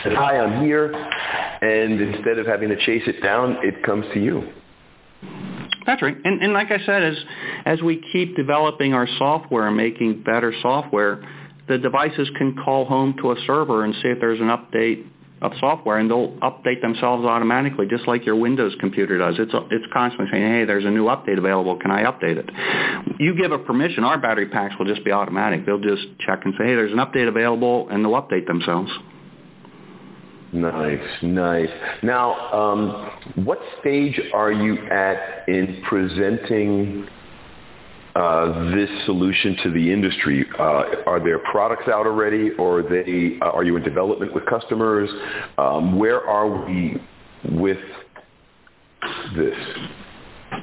says, 0.03 0.13
"Hi, 0.15 0.39
I'm 0.39 0.63
here," 0.63 0.91
and 0.93 2.01
instead 2.01 2.39
of 2.39 2.47
having 2.47 2.69
to 2.69 2.85
chase 2.85 3.03
it 3.05 3.21
down, 3.21 3.57
it 3.61 3.83
comes 3.83 4.05
to 4.13 4.19
you. 4.19 4.51
That's 5.85 6.01
right. 6.01 6.15
And, 6.23 6.41
and 6.41 6.53
like 6.53 6.71
I 6.71 6.83
said, 6.85 7.03
as 7.03 7.17
as 7.65 7.81
we 7.81 8.03
keep 8.11 8.35
developing 8.35 8.93
our 8.93 9.07
software 9.19 9.67
and 9.67 9.77
making 9.77 10.23
better 10.23 10.53
software, 10.61 11.23
the 11.67 11.77
devices 11.77 12.29
can 12.37 12.55
call 12.63 12.85
home 12.85 13.15
to 13.21 13.31
a 13.31 13.35
server 13.45 13.83
and 13.83 13.93
see 13.95 14.09
if 14.09 14.19
there's 14.19 14.39
an 14.39 14.47
update 14.47 15.05
of 15.41 15.51
software, 15.59 15.97
and 15.97 16.09
they'll 16.09 16.31
update 16.37 16.81
themselves 16.81 17.25
automatically, 17.25 17.87
just 17.89 18.07
like 18.07 18.25
your 18.25 18.35
Windows 18.35 18.75
computer 18.79 19.17
does. 19.17 19.35
It's 19.39 19.51
it's 19.71 19.85
constantly 19.91 20.27
saying, 20.31 20.43
"Hey, 20.43 20.65
there's 20.65 20.85
a 20.85 20.91
new 20.91 21.05
update 21.05 21.37
available. 21.37 21.77
Can 21.77 21.91
I 21.91 22.03
update 22.03 22.37
it?" 22.37 22.49
You 23.19 23.35
give 23.35 23.51
a 23.51 23.57
permission, 23.57 24.03
our 24.03 24.19
battery 24.19 24.47
packs 24.47 24.75
will 24.77 24.85
just 24.85 25.03
be 25.03 25.11
automatic. 25.11 25.65
They'll 25.65 25.79
just 25.79 26.05
check 26.19 26.41
and 26.45 26.53
say, 26.57 26.65
"Hey, 26.65 26.75
there's 26.75 26.91
an 26.91 26.99
update 26.99 27.27
available," 27.27 27.87
and 27.89 28.05
they'll 28.05 28.21
update 28.21 28.45
themselves. 28.45 28.91
Nice, 30.53 31.23
nice. 31.23 31.69
Now, 32.03 32.35
um, 32.51 33.45
what 33.45 33.59
stage 33.79 34.19
are 34.33 34.51
you 34.51 34.77
at 34.89 35.47
in 35.47 35.81
presenting 35.87 37.07
uh, 38.15 38.71
this 38.75 38.89
solution 39.05 39.57
to 39.63 39.71
the 39.71 39.91
industry? 39.91 40.45
Uh, 40.59 40.83
are 41.07 41.19
there 41.23 41.39
products 41.39 41.87
out 41.87 42.05
already, 42.05 42.51
or 42.57 42.79
are, 42.79 42.83
they, 42.83 43.37
uh, 43.41 43.49
are 43.51 43.63
you 43.63 43.75
in 43.77 43.83
development 43.83 44.33
with 44.33 44.45
customers? 44.45 45.09
Um, 45.57 45.97
where 45.97 46.21
are 46.27 46.65
we 46.65 46.97
with 47.51 47.79
this? 49.35 49.57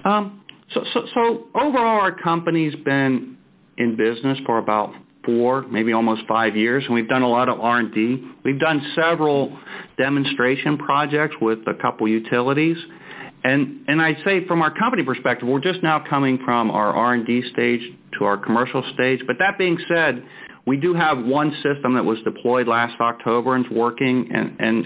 Um, 0.05 0.45
so, 0.73 0.85
so, 0.93 1.07
so 1.15 1.47
overall, 1.55 2.01
our 2.01 2.13
company's 2.13 2.75
been 2.85 3.39
in 3.79 3.97
business 3.97 4.39
for 4.45 4.59
about 4.59 4.93
four, 5.25 5.63
maybe 5.63 5.93
almost 5.93 6.23
five 6.29 6.57
years, 6.57 6.85
and 6.85 6.95
we've 6.95 7.09
done 7.09 7.23
a 7.23 7.29
lot 7.29 7.49
of 7.49 7.61
R&D. 7.61 8.25
We've 8.45 8.59
done 8.59 8.93
several 8.95 9.59
demonstration 9.97 10.79
projects 10.79 11.37
with 11.41 11.61
a 11.67 11.75
couple 11.81 12.09
utilities. 12.09 12.77
And, 13.45 13.85
and 13.87 14.03
I'd 14.03 14.19
say 14.25 14.47
from 14.47 14.63
our 14.63 14.77
company 14.77 15.05
perspective, 15.05 15.49
we're 15.49 15.61
just 15.61 15.83
now 15.83 16.05
coming 16.09 16.39
from 16.45 16.71
our 16.71 16.93
R&D 16.93 17.51
stage 17.53 17.81
to 18.19 18.25
our 18.25 18.37
commercial 18.37 18.83
stage. 18.95 19.21
But 19.27 19.37
that 19.39 19.59
being 19.59 19.79
said, 19.89 20.25
we 20.67 20.77
do 20.77 20.93
have 20.95 21.25
one 21.25 21.53
system 21.63 21.95
that 21.95 22.05
was 22.05 22.19
deployed 22.25 22.69
last 22.69 23.01
October 23.01 23.55
and 23.55 23.65
is 23.65 23.73
working, 23.73 24.29
and, 24.35 24.57
and 24.59 24.85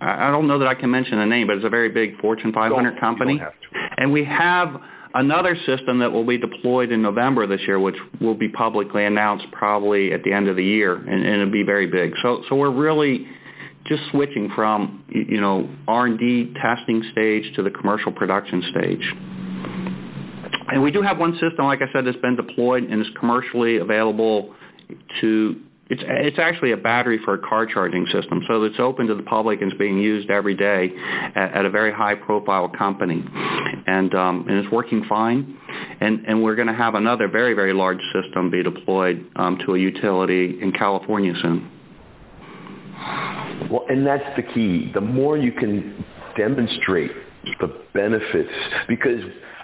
I 0.00 0.30
don't 0.30 0.46
know 0.46 0.58
that 0.58 0.68
I 0.68 0.74
can 0.74 0.90
mention 0.90 1.18
the 1.18 1.26
name, 1.26 1.46
but 1.46 1.56
it's 1.56 1.64
a 1.64 1.70
very 1.70 1.88
big 1.88 2.18
Fortune 2.20 2.52
500 2.52 2.90
Don't- 2.90 3.00
company. 3.00 3.32
you 3.34 3.38
don't 3.38 3.46
have 3.46 3.60
to. 3.60 4.02
And 4.02 4.12
we 4.12 4.24
have 4.24 4.80
another 5.14 5.56
system 5.66 5.98
that 5.98 6.12
will 6.12 6.24
be 6.24 6.36
deployed 6.36 6.92
in 6.92 7.02
November 7.02 7.46
this 7.46 7.60
year, 7.62 7.80
which 7.80 7.96
will 8.20 8.34
be 8.34 8.48
publicly 8.48 9.04
announced 9.04 9.46
probably 9.52 10.12
at 10.12 10.22
the 10.22 10.32
end 10.32 10.48
of 10.48 10.56
the 10.56 10.64
year, 10.64 10.96
and, 10.96 11.08
and 11.24 11.40
it'll 11.40 11.50
be 11.50 11.62
very 11.62 11.86
big. 11.86 12.12
So, 12.22 12.42
so 12.48 12.56
we're 12.56 12.70
really 12.70 13.26
just 13.88 14.02
switching 14.10 14.50
from 14.54 15.04
you 15.08 15.40
know 15.40 15.68
R&D 15.88 16.54
testing 16.60 17.02
stage 17.12 17.54
to 17.56 17.62
the 17.62 17.70
commercial 17.70 18.12
production 18.12 18.62
stage. 18.70 19.12
And 20.68 20.82
we 20.82 20.90
do 20.90 21.02
have 21.02 21.18
one 21.18 21.32
system, 21.34 21.66
like 21.66 21.80
I 21.80 21.92
said, 21.92 22.06
that's 22.06 22.16
been 22.18 22.36
deployed 22.36 22.84
and 22.84 23.00
is 23.00 23.08
commercially 23.18 23.78
available 23.78 24.54
to. 25.20 25.60
It's 25.88 26.02
it's 26.04 26.38
actually 26.40 26.72
a 26.72 26.76
battery 26.76 27.20
for 27.24 27.34
a 27.34 27.38
car 27.38 27.64
charging 27.64 28.06
system, 28.06 28.42
so 28.48 28.64
it's 28.64 28.80
open 28.80 29.06
to 29.06 29.14
the 29.14 29.22
public 29.22 29.62
and 29.62 29.70
it's 29.70 29.78
being 29.78 29.98
used 29.98 30.30
every 30.30 30.56
day 30.56 30.90
at, 31.36 31.58
at 31.58 31.64
a 31.64 31.70
very 31.70 31.92
high 31.92 32.16
profile 32.16 32.68
company, 32.68 33.24
and 33.86 34.12
um, 34.12 34.46
and 34.48 34.58
it's 34.58 34.72
working 34.72 35.04
fine. 35.08 35.56
And 36.00 36.24
and 36.26 36.42
we're 36.42 36.56
going 36.56 36.66
to 36.66 36.74
have 36.74 36.96
another 36.96 37.28
very 37.28 37.54
very 37.54 37.72
large 37.72 38.00
system 38.12 38.50
be 38.50 38.64
deployed 38.64 39.30
um, 39.36 39.58
to 39.64 39.76
a 39.76 39.78
utility 39.78 40.58
in 40.60 40.72
California 40.72 41.34
soon. 41.40 41.70
Well, 43.70 43.86
and 43.88 44.06
that's 44.06 44.36
the 44.36 44.42
key. 44.42 44.90
The 44.92 45.00
more 45.00 45.36
you 45.36 45.52
can 45.52 46.04
demonstrate 46.36 47.12
the 47.60 47.68
benefits, 47.94 48.50
because 48.88 49.20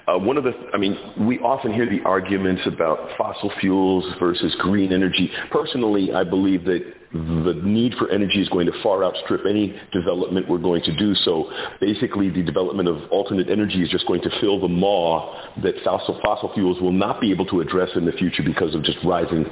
uh, 0.09 0.19
one 0.19 0.37
of 0.37 0.45
the, 0.45 0.53
I 0.75 0.79
mean, 0.79 0.99
we 1.21 1.39
often 1.41 1.73
hear 1.73 1.89
the 1.89 2.01
arguments 2.05 2.63
about 2.67 3.11
fossil 3.17 3.53
fuels 3.61 4.05
versus 4.19 4.55
green 4.59 4.93
energy. 4.93 5.31
Personally, 5.51 6.13
I 6.13 6.25
believe 6.25 6.65
that 6.65 6.83
the 7.13 7.61
need 7.63 7.95
for 7.99 8.11
energy 8.11 8.41
is 8.41 8.49
going 8.49 8.67
to 8.67 8.83
far 8.83 9.05
outstrip 9.05 9.43
any 9.49 9.79
development 9.93 10.49
we're 10.49 10.59
going 10.59 10.83
to 10.83 10.97
do. 10.97 11.15
So 11.15 11.51
basically, 11.81 12.31
the 12.31 12.43
development 12.43 12.89
of 12.89 13.11
alternate 13.11 13.51
energy 13.51 13.83
is 13.83 13.91
just 13.91 14.07
going 14.07 14.23
to 14.23 14.31
fill 14.41 14.61
the 14.61 14.69
maw 14.69 15.39
that 15.63 15.75
fossil, 15.85 16.19
fossil 16.25 16.53
fuels 16.55 16.81
will 16.81 16.93
not 16.93 17.21
be 17.21 17.31
able 17.31 17.47
to 17.47 17.61
address 17.61 17.91
in 17.95 18.07
the 18.07 18.13
future 18.13 18.43
because 18.43 18.75
of 18.75 18.83
just 18.83 18.99
rising 19.05 19.45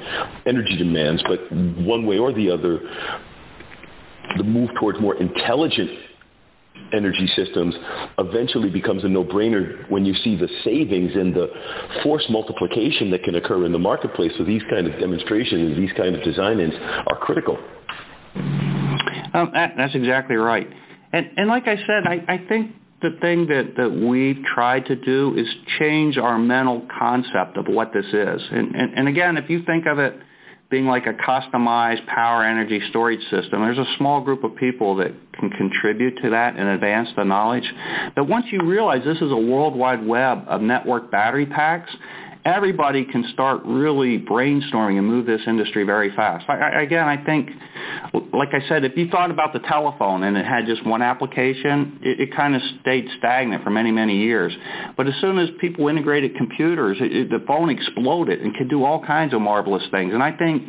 energy 0.47 0.75
demands. 0.75 1.23
But 1.27 1.51
one 1.51 2.07
way 2.07 2.17
or 2.17 2.33
the 2.33 2.49
other, 2.49 2.79
the 4.37 4.43
move 4.43 4.69
towards 4.79 4.99
more 4.99 5.15
intelligent 5.15 5.89
energy 6.93 7.27
systems 7.35 7.75
eventually 8.17 8.69
becomes 8.69 9.03
a 9.03 9.07
no-brainer 9.07 9.89
when 9.89 10.05
you 10.05 10.13
see 10.15 10.35
the 10.35 10.47
savings 10.63 11.11
and 11.15 11.33
the 11.33 11.47
force 12.03 12.25
multiplication 12.29 13.11
that 13.11 13.23
can 13.23 13.35
occur 13.35 13.65
in 13.65 13.71
the 13.71 13.79
marketplace. 13.79 14.31
So 14.37 14.43
these 14.43 14.63
kind 14.69 14.87
of 14.87 14.99
demonstrations, 14.99 15.77
these 15.77 15.91
kind 15.95 16.15
of 16.15 16.23
design-ins 16.23 16.73
are 17.07 17.17
critical. 17.17 17.57
Um, 19.33 19.51
that, 19.53 19.73
that's 19.77 19.95
exactly 19.95 20.35
right. 20.35 20.67
And, 21.13 21.29
and 21.37 21.47
like 21.47 21.67
I 21.67 21.75
said, 21.75 22.05
I, 22.05 22.23
I 22.27 22.45
think 22.47 22.75
the 23.01 23.17
thing 23.21 23.47
that, 23.47 23.73
that 23.77 23.91
we've 23.91 24.43
tried 24.43 24.85
to 24.87 24.95
do 24.95 25.35
is 25.37 25.47
change 25.79 26.17
our 26.17 26.37
mental 26.37 26.85
concept 26.99 27.57
of 27.57 27.67
what 27.67 27.93
this 27.93 28.05
is. 28.05 28.41
And, 28.51 28.75
and, 28.75 28.93
and 28.97 29.07
again, 29.07 29.37
if 29.37 29.49
you 29.49 29.63
think 29.63 29.85
of 29.87 29.99
it 29.99 30.15
being 30.71 30.85
like 30.87 31.05
a 31.05 31.13
customized 31.13 32.05
power 32.07 32.43
energy 32.43 32.81
storage 32.89 33.21
system, 33.29 33.61
there's 33.61 33.77
a 33.77 33.95
small 33.97 34.21
group 34.21 34.43
of 34.43 34.55
people 34.55 34.95
that 34.95 35.11
can 35.33 35.49
contribute 35.51 36.17
to 36.23 36.29
that 36.29 36.55
and 36.55 36.67
advance 36.69 37.09
the 37.17 37.23
knowledge. 37.23 37.69
But 38.15 38.27
once 38.27 38.45
you 38.51 38.61
realize 38.63 39.03
this 39.03 39.17
is 39.17 39.31
a 39.31 39.37
worldwide 39.37 40.05
web 40.05 40.45
of 40.47 40.61
network 40.61 41.11
battery 41.11 41.45
packs, 41.45 41.91
everybody 42.45 43.05
can 43.05 43.29
start 43.33 43.61
really 43.65 44.17
brainstorming 44.19 44.97
and 44.97 45.05
move 45.05 45.25
this 45.25 45.41
industry 45.45 45.83
very 45.83 46.13
fast. 46.15 46.45
I, 46.49 46.53
I, 46.53 46.81
again, 46.81 47.07
I 47.07 47.23
think, 47.23 47.49
like 48.33 48.49
I 48.53 48.67
said, 48.67 48.83
if 48.83 48.97
you 48.97 49.09
thought 49.09 49.31
about 49.31 49.53
the 49.53 49.59
telephone 49.59 50.23
and 50.23 50.35
it 50.35 50.45
had 50.45 50.65
just 50.65 50.85
one 50.85 51.01
application, 51.01 51.99
it, 52.01 52.19
it 52.19 52.35
kind 52.35 52.55
of 52.55 52.61
stayed 52.81 53.07
stagnant 53.19 53.63
for 53.63 53.69
many, 53.69 53.91
many 53.91 54.17
years. 54.17 54.53
But 54.97 55.07
as 55.07 55.13
soon 55.21 55.37
as 55.37 55.49
people 55.59 55.87
integrated 55.87 56.35
computers, 56.35 56.97
it, 56.99 57.15
it, 57.15 57.29
the 57.29 57.43
phone 57.45 57.69
exploded 57.69 58.41
and 58.41 58.55
could 58.55 58.69
do 58.69 58.83
all 58.83 59.05
kinds 59.05 59.33
of 59.33 59.41
marvelous 59.41 59.83
things. 59.91 60.13
And 60.13 60.23
I 60.23 60.31
think 60.35 60.63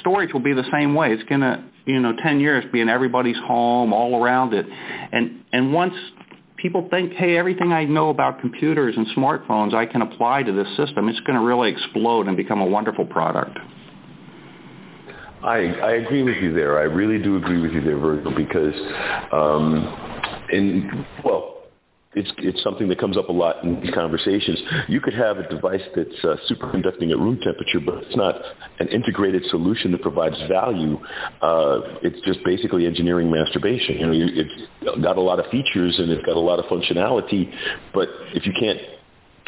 storage 0.00 0.32
will 0.32 0.40
be 0.40 0.54
the 0.54 0.68
same 0.72 0.94
way. 0.94 1.12
It's 1.12 1.28
going 1.28 1.42
to, 1.42 1.64
you 1.84 2.00
know, 2.00 2.14
10 2.22 2.40
years 2.40 2.64
be 2.72 2.80
in 2.80 2.88
everybody's 2.88 3.38
home, 3.46 3.92
all 3.92 4.22
around 4.22 4.54
it. 4.54 4.66
And, 4.66 5.44
and 5.52 5.72
once 5.72 5.94
people 6.58 6.86
think, 6.90 7.12
hey, 7.14 7.36
everything 7.36 7.72
I 7.72 7.84
know 7.84 8.10
about 8.10 8.40
computers 8.40 8.94
and 8.96 9.06
smartphones 9.16 9.74
I 9.74 9.86
can 9.86 10.02
apply 10.02 10.42
to 10.42 10.52
this 10.52 10.68
system, 10.76 11.08
it's 11.08 11.20
going 11.20 11.38
to 11.38 11.44
really 11.44 11.70
explode 11.70 12.28
and 12.28 12.36
become 12.36 12.60
a 12.60 12.66
wonderful 12.66 13.06
product. 13.06 13.58
I, 15.42 15.56
I 15.56 15.92
agree 15.92 16.24
with 16.24 16.36
you 16.42 16.52
there. 16.52 16.78
I 16.78 16.82
really 16.82 17.22
do 17.22 17.36
agree 17.36 17.60
with 17.60 17.72
you 17.72 17.80
there, 17.80 17.96
Virgil, 17.96 18.34
because 18.34 18.74
um, 19.32 20.46
in 20.50 21.06
well, 21.24 21.57
it's 22.14 22.30
it's 22.38 22.62
something 22.62 22.88
that 22.88 22.98
comes 22.98 23.18
up 23.18 23.28
a 23.28 23.32
lot 23.32 23.62
in 23.62 23.80
these 23.80 23.92
conversations. 23.92 24.58
You 24.88 25.00
could 25.00 25.12
have 25.12 25.36
a 25.38 25.48
device 25.48 25.82
that's 25.94 26.24
uh, 26.24 26.36
superconducting 26.50 27.10
at 27.10 27.18
room 27.18 27.38
temperature, 27.42 27.80
but 27.84 28.02
it's 28.04 28.16
not 28.16 28.34
an 28.80 28.88
integrated 28.88 29.44
solution 29.46 29.92
that 29.92 30.00
provides 30.00 30.36
value. 30.48 30.98
Uh, 31.42 32.00
it's 32.02 32.20
just 32.24 32.42
basically 32.44 32.86
engineering 32.86 33.30
masturbation. 33.30 33.98
You 33.98 34.06
know, 34.06 34.12
you, 34.12 34.26
it's 34.32 35.02
got 35.02 35.18
a 35.18 35.20
lot 35.20 35.38
of 35.38 35.50
features 35.50 35.98
and 35.98 36.10
it's 36.10 36.24
got 36.24 36.36
a 36.36 36.40
lot 36.40 36.58
of 36.58 36.64
functionality, 36.64 37.52
but 37.92 38.08
if 38.34 38.46
you 38.46 38.52
can't 38.58 38.80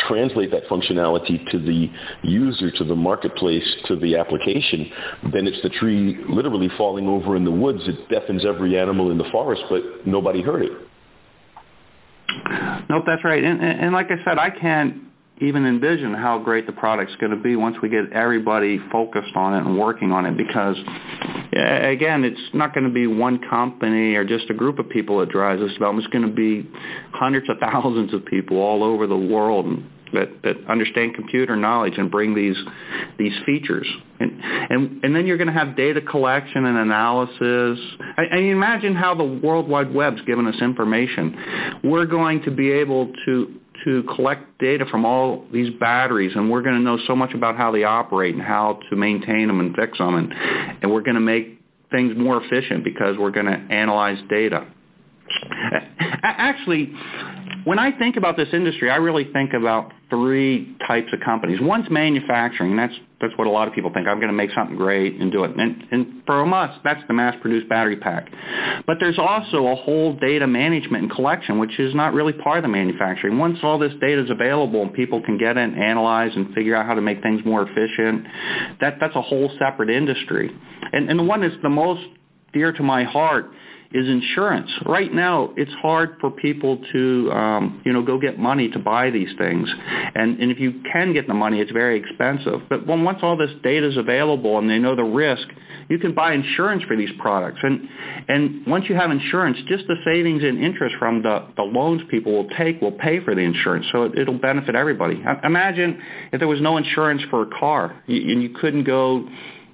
translate 0.07 0.51
that 0.51 0.65
functionality 0.65 1.51
to 1.51 1.59
the 1.59 1.91
user, 2.23 2.71
to 2.71 2.85
the 2.85 2.95
marketplace, 2.95 3.65
to 3.87 3.97
the 3.97 4.17
application, 4.17 4.91
then 5.33 5.47
it's 5.47 5.61
the 5.63 5.69
tree 5.69 6.19
literally 6.29 6.69
falling 6.77 7.07
over 7.07 7.37
in 7.37 7.45
the 7.45 7.51
woods. 7.51 7.81
It 7.87 8.09
deafens 8.09 8.45
every 8.45 8.79
animal 8.79 9.11
in 9.11 9.19
the 9.19 9.29
forest, 9.31 9.63
but 9.69 10.07
nobody 10.07 10.43
heard 10.43 10.63
it. 10.63 10.73
Nope, 12.89 13.05
that's 13.07 13.25
right. 13.25 13.43
And, 13.43 13.61
and, 13.61 13.81
and 13.81 13.93
like 13.93 14.11
I 14.11 14.23
said, 14.25 14.39
I 14.39 14.51
can't 14.51 15.11
even 15.41 15.65
envision 15.65 16.13
how 16.13 16.39
great 16.39 16.67
the 16.67 16.73
product's 16.73 17.17
going 17.17 17.31
to 17.31 17.37
be 17.37 17.57
once 17.57 17.77
we 17.83 17.89
get 17.89 18.13
everybody 18.13 18.79
focused 18.93 19.35
on 19.35 19.55
it 19.55 19.65
and 19.65 19.79
working 19.79 20.13
on 20.13 20.27
it 20.27 20.37
because 20.37 20.77
again 21.53 22.25
it's 22.25 22.41
not 22.53 22.75
going 22.75 22.85
to 22.85 22.93
be 22.93 23.07
one 23.07 23.41
company 23.49 24.15
or 24.15 24.25
just 24.25 24.51
a 24.51 24.55
group 24.55 24.79
of 24.79 24.89
people 24.91 25.19
that 25.19 25.31
drives 25.31 25.61
this 25.61 25.73
development 25.73 26.05
it's 26.05 26.13
going 26.13 26.27
to 26.27 26.35
be 26.35 26.69
hundreds 27.13 27.49
of 27.49 27.57
thousands 27.59 28.13
of 28.13 28.25
people 28.27 28.59
all 28.59 28.85
over 28.85 29.07
the 29.07 29.17
world 29.17 29.83
that 30.13 30.43
that 30.43 30.57
understand 30.69 31.15
computer 31.15 31.57
knowledge 31.57 31.95
and 31.97 32.11
bring 32.11 32.35
these 32.35 32.57
these 33.19 33.33
features. 33.47 33.87
And 34.19 34.41
and 34.43 35.05
and 35.05 35.17
then 35.17 35.27
you're 35.27 35.37
going 35.37 35.49
to 35.49 35.55
have 35.55 35.77
data 35.77 36.01
collection 36.01 36.65
and 36.65 36.79
analysis. 36.79 37.79
I, 38.17 38.37
imagine 38.37 38.95
how 38.95 39.15
the 39.15 39.25
world 39.25 39.69
wide 39.69 39.93
web's 39.93 40.21
given 40.23 40.47
us 40.47 40.57
information. 40.61 41.81
We're 41.85 42.07
going 42.07 42.43
to 42.43 42.51
be 42.51 42.71
able 42.71 43.13
to 43.27 43.61
to 43.85 44.03
collect 44.15 44.59
data 44.59 44.85
from 44.91 45.05
all 45.05 45.47
these 45.53 45.73
batteries 45.81 46.33
and 46.35 46.51
we're 46.51 46.61
going 46.63 46.75
to 46.75 46.83
know 46.83 46.99
so 47.07 47.17
much 47.17 47.33
about 47.33 47.57
how 47.57 47.71
they 47.71 47.83
operate 47.83 48.35
and 48.35 48.43
how 48.43 48.79
to 48.91 48.97
maintain 48.97 49.49
them 49.49 49.59
and 49.61 49.75
fix 49.75 49.97
them 49.97 50.17
and, 50.17 50.33
and 50.83 50.93
we're 50.93 51.01
going 51.01 51.15
to 51.15 51.21
make 51.21 51.59
things 51.91 52.13
more 52.17 52.43
efficient 52.43 52.85
because 52.85 53.17
we're 53.19 53.31
going 53.31 53.47
to 53.47 53.75
analyze 53.75 54.19
data. 54.29 54.67
Actually, 56.23 56.93
when 57.65 57.79
I 57.79 57.97
think 57.99 58.17
about 58.17 58.37
this 58.37 58.49
industry, 58.53 58.91
I 58.91 58.97
really 58.97 59.25
think 59.33 59.53
about 59.53 59.93
three 60.09 60.77
types 60.87 61.09
of 61.13 61.21
companies. 61.21 61.61
One's 61.61 61.91
manufacturing. 61.91 62.77
That's 62.77 62.95
that's 63.21 63.37
what 63.37 63.47
a 63.47 63.51
lot 63.51 63.69
of 63.69 63.75
people 63.75 63.93
think. 63.93 64.09
I'm 64.09 64.17
going 64.17 64.29
to 64.29 64.35
make 64.35 64.51
something 64.55 64.77
great 64.77 65.21
and 65.21 65.31
do 65.31 65.45
it. 65.45 65.55
And, 65.55 65.85
and 65.91 66.23
for 66.25 66.43
us, 66.55 66.79
that's 66.83 67.03
the 67.07 67.13
mass-produced 67.13 67.69
battery 67.69 67.97
pack. 67.97 68.31
But 68.87 68.97
there's 68.99 69.19
also 69.19 69.67
a 69.67 69.75
whole 69.75 70.15
data 70.17 70.47
management 70.47 71.03
and 71.03 71.13
collection, 71.13 71.59
which 71.59 71.79
is 71.79 71.95
not 71.95 72.15
really 72.15 72.33
part 72.33 72.59
of 72.59 72.63
the 72.63 72.69
manufacturing. 72.69 73.37
Once 73.37 73.59
all 73.63 73.79
this 73.79 73.93
data 74.01 74.25
is 74.25 74.31
available 74.31 74.81
and 74.81 74.95
people 74.95 75.21
can 75.23 75.37
get 75.37 75.59
it 75.59 75.63
and 75.63 75.79
analyze 75.79 76.33
and 76.35 76.55
figure 76.55 76.75
out 76.75 76.87
how 76.87 76.95
to 76.95 77.03
make 77.03 77.23
things 77.23 77.45
more 77.45 77.69
efficient, 77.69 78.27
that 78.81 78.97
that's 79.01 79.15
a 79.15 79.23
whole 79.23 79.51
separate 79.59 79.91
industry. 79.91 80.51
And, 80.93 81.11
and 81.11 81.19
the 81.19 81.25
one 81.25 81.43
that's 81.43 81.61
the 81.63 81.69
most 81.69 82.03
dear 82.55 82.73
to 82.73 82.83
my 82.83 83.05
heart 83.05 83.51
is 83.93 84.09
insurance. 84.09 84.71
Right 84.87 85.13
now, 85.13 85.51
it's 85.57 85.73
hard 85.83 86.17
for 86.21 86.31
people 86.31 86.79
to, 86.93 87.33
um, 87.33 87.83
you 87.85 87.93
know, 87.93 88.03
go 88.03 88.21
get 88.21 88.39
money 88.39 88.69
to 88.71 88.79
buy 88.79 89.11
these 89.11 89.31
things. 89.37 89.69
And, 90.15 90.39
and 90.39 90.53
if 90.53 90.61
you 90.61 90.81
can 90.93 91.13
get 91.13 91.27
the 91.27 91.35
money, 91.35 91.61
it's 91.61 91.73
very 91.73 91.99
expensive. 91.99 92.61
But 92.69 92.87
when, 92.87 93.03
once 93.03 93.19
all 93.23 93.37
this 93.37 93.51
data 93.65 93.89
is 93.89 93.97
available 93.97 94.59
and 94.59 94.71
they 94.71 94.79
know 94.79 94.95
the 94.95 95.03
risk, 95.03 95.47
you 95.89 95.99
can 95.99 96.15
buy 96.15 96.35
insurance 96.35 96.85
for 96.85 96.97
these 96.97 97.11
products. 97.19 97.59
And, 97.65 97.89
and 98.29 98.65
once 98.65 98.85
you 98.89 98.95
have 98.95 99.11
insurance, 99.11 99.59
just 99.67 99.89
the 99.89 99.97
savings 100.05 100.45
and 100.45 100.63
interest 100.63 100.95
from 101.01 101.25
the, 101.25 101.49
the 101.57 101.65
loans 101.65 102.03
people 102.11 102.33
will 102.33 102.49
take 102.51 102.81
will 102.81 102.93
pay 102.93 103.19
for 103.25 103.35
the 103.35 103.41
insurance. 103.41 103.87
So 103.91 104.05
it, 104.05 104.17
it'll 104.17 104.39
benefit 104.39 104.77
everybody. 104.77 105.21
Imagine 105.43 106.01
if 106.33 106.39
there 106.39 106.49
was 106.49 106.61
no 106.61 106.77
insurance 106.77 107.23
for 107.29 107.43
a 107.43 107.59
car 107.59 108.01
and 108.07 108.41
you 108.41 108.51
couldn't 108.51 108.85
go 108.85 109.29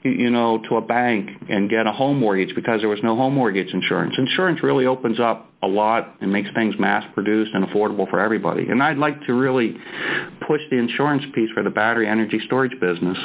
you 0.09 0.31
know, 0.31 0.63
to 0.69 0.77
a 0.77 0.81
bank 0.81 1.31
and 1.49 1.69
get 1.71 1.87
a 1.87 1.93
home 1.93 2.19
mortgage 2.19 2.55
because 2.55 2.81
there 2.81 2.89
was 2.89 3.01
no 3.03 3.17
home 3.17 3.35
mortgage 3.35 3.73
insurance. 3.73 4.15
Insurance 4.19 4.63
really 4.63 4.87
opens 4.87 5.21
up 5.21 5.51
a 5.63 5.67
lot 5.67 6.17
and 6.21 6.33
makes 6.33 6.49
things 6.55 6.75
mass 6.79 7.05
produced 7.15 7.53
and 7.55 7.67
affordable 7.67 8.09
for 8.09 8.21
everybody. 8.21 8.69
And 8.69 8.83
I'd 8.83 8.99
like 8.99 9.25
to 9.27 9.35
really 9.35 9.77
push 10.47 10.61
the 10.71 10.77
insurance 10.77 11.25
piece 11.35 11.51
for 11.53 11.63
the 11.63 11.71
battery 11.71 12.09
energy 12.09 12.41
storage 12.47 12.79
business. 12.81 13.19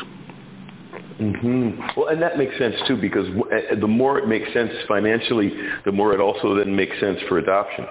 Mm-hmm. 1.20 2.00
Well, 2.00 2.10
and 2.10 2.22
that 2.22 2.38
makes 2.38 2.58
sense 2.58 2.76
too 2.88 2.98
because 2.98 3.28
eh, 3.52 3.76
the 3.80 3.88
more 3.88 4.18
it 4.18 4.28
makes 4.28 4.52
sense 4.54 4.72
financially, 4.88 5.54
the 5.86 5.92
more 5.92 6.14
it 6.14 6.20
also 6.20 6.56
then 6.56 6.76
makes 6.76 7.00
sense 7.00 7.20
for 7.30 7.38
adoption. 7.38 7.86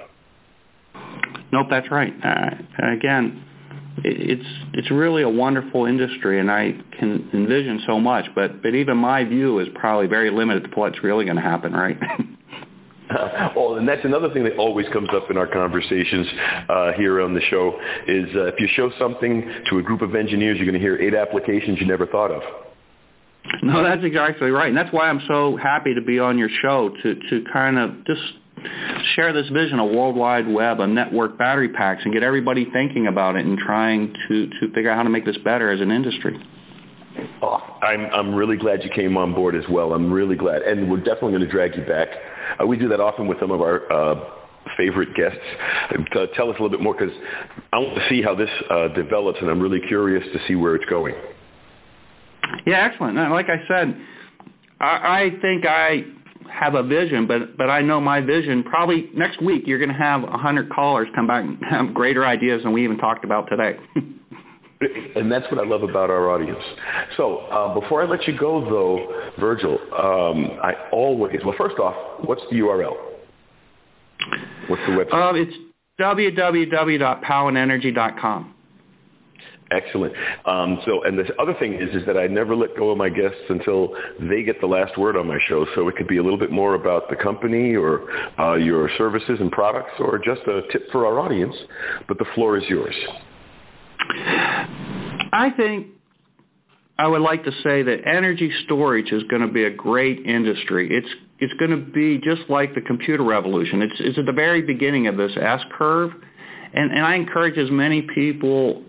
Nope, 1.53 1.67
that's 1.71 1.91
right. 1.91 2.13
Uh, 2.25 2.51
again, 2.93 3.45
it's 4.05 4.47
it's 4.75 4.91
really 4.91 5.23
a 5.23 5.29
wonderful 5.29 5.87
industry, 5.87 6.41
and 6.41 6.51
I 6.51 6.75
can 6.99 7.29
envision 7.33 7.83
so 7.87 8.01
much. 8.01 8.27
But 8.35 8.63
but 8.63 8.75
even 8.75 8.97
my 8.97 9.25
view 9.25 9.59
is 9.59 9.69
probably 9.75 10.07
very 10.07 10.31
limited 10.31 10.65
to 10.65 10.71
what's 10.79 11.03
really 11.03 11.25
going 11.25 11.37
to 11.37 11.43
happen, 11.43 11.73
right? 11.73 11.99
well, 13.57 13.75
and 13.77 13.89
that's 13.89 14.05
another 14.05 14.33
thing 14.33 14.45
that 14.45 14.57
always 14.57 14.87
comes 14.93 15.09
up 15.13 15.31
in 15.31 15.37
our 15.37 15.47
conversations 15.47 16.27
uh, 16.69 16.93
here 16.93 17.21
on 17.21 17.35
the 17.35 17.41
show 17.43 17.79
is 18.07 18.29
uh, 18.37 18.45
if 18.47 18.55
you 18.61 18.69
show 18.75 18.91
something 18.99 19.51
to 19.69 19.79
a 19.79 19.83
group 19.83 20.03
of 20.03 20.15
engineers, 20.15 20.57
you're 20.59 20.67
going 20.67 20.75
to 20.75 20.81
hear 20.81 20.97
eight 20.97 21.15
applications 21.15 21.79
you 21.81 21.87
never 21.87 22.07
thought 22.07 22.31
of. 22.31 22.43
No, 23.63 23.83
that's 23.83 24.05
exactly 24.05 24.51
right, 24.51 24.69
and 24.69 24.77
that's 24.77 24.93
why 24.93 25.09
I'm 25.09 25.23
so 25.27 25.57
happy 25.57 25.95
to 25.95 26.03
be 26.03 26.19
on 26.19 26.39
your 26.39 26.51
show 26.63 26.91
to 27.03 27.15
to 27.15 27.45
kind 27.53 27.79
of 27.79 28.05
just 28.07 28.21
share 29.15 29.33
this 29.33 29.49
vision 29.49 29.79
of 29.79 29.91
World 29.91 30.17
Wide 30.17 30.49
Web, 30.49 30.81
a 30.81 30.87
network 30.87 31.39
battery 31.39 31.69
packs, 31.69 32.03
and 32.05 32.13
get 32.13 32.23
everybody 32.23 32.67
thinking 32.73 33.07
about 33.07 33.37
it 33.37 33.47
and 33.47 33.59
trying 33.59 34.15
to, 34.29 34.47
to 34.49 34.73
figure 34.75 34.91
out 34.91 34.97
how 34.97 35.03
to 35.03 35.11
make 35.11 35.25
this 35.25 35.39
better 35.39 35.71
as 35.71 35.81
an 35.81 35.91
industry. 35.91 36.39
Oh, 37.43 37.59
I'm 37.83 38.07
I'm 38.07 38.35
really 38.35 38.57
glad 38.57 38.85
you 38.85 38.91
came 38.91 39.17
on 39.17 39.35
board 39.35 39.55
as 39.55 39.65
well. 39.69 39.93
I'm 39.93 40.13
really 40.13 40.37
glad, 40.37 40.63
and 40.63 40.91
we're 40.91 40.99
definitely 40.99 41.33
going 41.33 41.45
to 41.45 41.51
drag 41.51 41.77
you 41.77 41.85
back. 41.85 42.09
Uh, 42.61 42.67
we 42.67 42.77
do 42.77 42.89
that 42.89 43.01
often 43.01 43.27
with 43.27 43.41
some 43.41 43.51
of 43.51 43.61
our 43.61 43.93
uh, 43.93 44.31
favorite 44.77 45.15
guests. 45.15 45.39
Uh, 45.91 46.27
tell 46.35 46.51
us 46.51 46.57
a 46.59 46.63
little 46.63 46.71
bit 46.71 46.81
more 46.81 46.95
because 46.95 47.15
I 47.73 47.79
want 47.79 47.97
to 47.97 48.09
see 48.09 48.23
how 48.23 48.35
this 48.35 48.51
uh, 48.71 48.89
develops, 48.89 49.39
and 49.41 49.51
I'm 49.51 49.61
really 49.61 49.81
curious 49.89 50.25
to 50.33 50.39
see 50.47 50.55
where 50.55 50.77
it's 50.77 50.85
going. 50.87 51.15
Yeah, 52.67 52.89
excellent. 52.91 53.17
Like 53.17 53.49
I 53.49 53.67
said, 53.69 54.01
I, 54.81 54.87
I 54.87 55.31
think 55.43 55.67
I 55.67 56.05
have 56.51 56.75
a 56.75 56.83
vision, 56.83 57.27
but 57.27 57.57
but 57.57 57.71
I 57.71 57.81
know 57.83 58.01
my 58.01 58.21
vision. 58.21 58.63
Probably 58.63 59.09
next 59.15 59.43
week 59.43 59.65
you're 59.67 59.79
going 59.79 59.91
to 59.91 59.95
have 59.95 60.23
a 60.25 60.37
hundred 60.37 60.71
callers 60.71 61.09
come 61.15 61.27
back 61.27 61.45
and 61.45 61.59
have 61.69 61.95
greater 61.95 62.27
ideas 62.27 62.63
than 62.63 62.73
we 62.73 62.85
even 62.85 62.99
talked 62.99 63.25
about 63.25 63.49
today. 63.49 63.77
and 65.17 65.31
that's 65.31 65.47
what 65.51 65.65
I 65.65 65.69
love 65.69 65.83
about 65.83 66.11
our 66.11 66.31
audience. 66.31 66.63
So 67.17 67.39
uh, 67.39 67.75
before 67.79 68.03
I 68.03 68.07
let 68.07 68.27
you 68.27 68.37
go, 68.39 68.61
though, 68.69 69.31
Virgil, 69.39 69.79
um, 69.97 70.59
I 70.63 70.75
always 70.93 71.41
well. 71.45 71.55
First 71.57 71.79
off, 71.79 71.95
what's 72.25 72.43
the 72.51 72.57
URL? 72.57 72.97
What's 74.69 74.83
the 74.87 74.93
website? 74.93 75.13
Um, 75.13 75.37
it's 75.37 75.55
www.powinenergy.com. 76.01 78.55
Excellent. 79.71 80.13
Um, 80.47 80.81
so, 80.85 81.05
and 81.05 81.17
the 81.17 81.25
other 81.41 81.55
thing 81.55 81.75
is, 81.75 81.95
is 81.95 82.05
that 82.07 82.17
I 82.17 82.27
never 82.27 82.57
let 82.57 82.77
go 82.77 82.91
of 82.91 82.99
my 82.99 83.09
guests 83.09 83.39
until 83.49 83.95
they 84.29 84.43
get 84.43 84.61
the 84.61 84.67
last 84.67 84.99
word 84.99 85.17
on 85.17 85.29
my 85.29 85.39
show. 85.47 85.65
So 85.77 85.87
it 85.89 85.95
could 85.97 86.09
be 86.09 86.17
a 86.17 86.23
little 86.23 86.39
bit 86.39 86.51
more 86.51 86.75
about 86.75 87.09
the 87.09 87.17
company 87.17 87.77
or 87.77 88.11
uh, 88.41 88.57
your 88.57 88.91
services 88.99 89.39
and 89.39 89.51
products, 89.53 89.93
or 90.01 90.19
just 90.19 90.41
a 90.43 90.63
tip 90.73 90.91
for 90.91 91.07
our 91.07 91.21
audience. 91.21 91.55
But 92.09 92.19
the 92.19 92.27
floor 92.35 92.57
is 92.57 92.65
yours. 92.69 92.95
I 95.33 95.53
think 95.57 95.87
I 96.99 97.07
would 97.07 97.23
like 97.23 97.45
to 97.45 97.53
say 97.63 97.83
that 97.83 98.07
energy 98.07 98.53
storage 98.65 99.13
is 99.13 99.23
going 99.25 99.43
to 99.43 99.53
be 99.53 99.65
a 99.65 99.71
great 99.71 100.27
industry. 100.27 100.89
It's 100.91 101.09
it's 101.39 101.53
going 101.55 101.71
to 101.71 101.79
be 101.79 102.19
just 102.19 102.43
like 102.51 102.75
the 102.75 102.83
computer 102.83 103.23
revolution. 103.23 103.83
It's 103.83 103.95
it's 104.01 104.19
at 104.19 104.27
the 104.27 104.33
very 104.33 104.63
beginning 104.63 105.07
of 105.07 105.17
this 105.17 105.33
S 105.41 105.61
curve, 105.79 106.11
and 106.75 106.91
and 106.91 107.07
I 107.07 107.15
encourage 107.15 107.57
as 107.57 107.71
many 107.71 108.03
people 108.03 108.85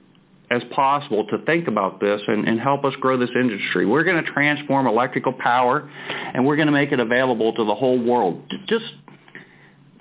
as 0.52 0.62
possible 0.76 1.26
to 1.28 1.38
think 1.46 1.68
about 1.68 2.02
this 2.02 2.22
and, 2.28 2.48
and 2.48 2.60
help 2.60 2.84
us 2.84 2.94
grow 3.00 3.18
this 3.18 3.30
industry. 3.34 3.86
We're 3.86 4.04
going 4.04 4.24
to 4.24 4.32
transform 4.32 4.86
electrical 4.86 5.34
power, 5.34 5.90
and 6.10 6.46
we're 6.46 6.58
going 6.58 6.68
to 6.68 6.74
make 6.74 6.92
it 6.92 7.00
available 7.00 7.54
to 7.54 7.64
the 7.64 7.74
whole 7.74 7.98
world. 7.98 8.44
Just 8.68 8.86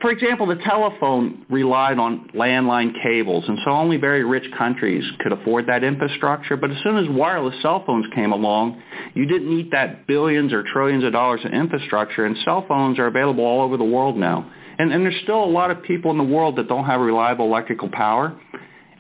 for 0.01 0.11
example, 0.11 0.47
the 0.47 0.57
telephone 0.57 1.45
relied 1.51 1.99
on 1.99 2.31
landline 2.35 3.01
cables, 3.03 3.45
and 3.47 3.59
so 3.65 3.71
only 3.71 3.99
very 3.99 4.25
rich 4.25 4.51
countries 4.57 5.05
could 5.21 5.33
afford 5.33 5.67
that 5.67 5.85
infrastructure. 5.85 6.57
But 6.57 6.71
as 6.71 6.79
soon 6.83 6.97
as 6.97 7.07
wireless 7.11 7.55
cell 7.61 7.85
phones 7.87 8.07
came 8.15 8.33
along, 8.33 8.83
you 9.15 9.27
didn't 9.27 9.55
need 9.55 9.71
that 9.73 10.07
billions 10.07 10.55
or 10.55 10.63
trillions 10.63 11.05
of 11.05 11.13
dollars 11.13 11.43
of 11.45 11.53
infrastructure, 11.53 12.25
and 12.25 12.35
cell 12.45 12.65
phones 12.67 12.99
are 12.99 13.07
available 13.07 13.45
all 13.45 13.61
over 13.61 13.77
the 13.77 13.85
world 13.85 14.17
now. 14.17 14.51
And, 14.79 14.91
and 14.91 15.05
there's 15.05 15.21
still 15.23 15.45
a 15.45 15.53
lot 15.53 15.71
of 15.71 15.83
people 15.83 16.11
in 16.11 16.17
the 16.17 16.25
world 16.25 16.57
that 16.57 16.67
don't 16.67 16.87
have 16.87 17.03
reliable 17.03 17.45
electrical 17.45 17.91
power. 17.91 18.41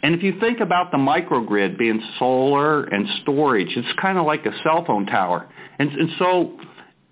And 0.02 0.14
if 0.14 0.22
you 0.22 0.38
think 0.40 0.60
about 0.60 0.90
the 0.90 0.96
microgrid 0.96 1.78
being 1.78 2.00
solar 2.18 2.84
and 2.84 3.06
storage, 3.22 3.68
it's 3.76 4.00
kind 4.00 4.18
of 4.18 4.24
like 4.24 4.46
a 4.46 4.52
cell 4.62 4.84
phone 4.86 5.06
tower. 5.06 5.48
And, 5.78 5.90
and 5.90 6.10
so 6.18 6.58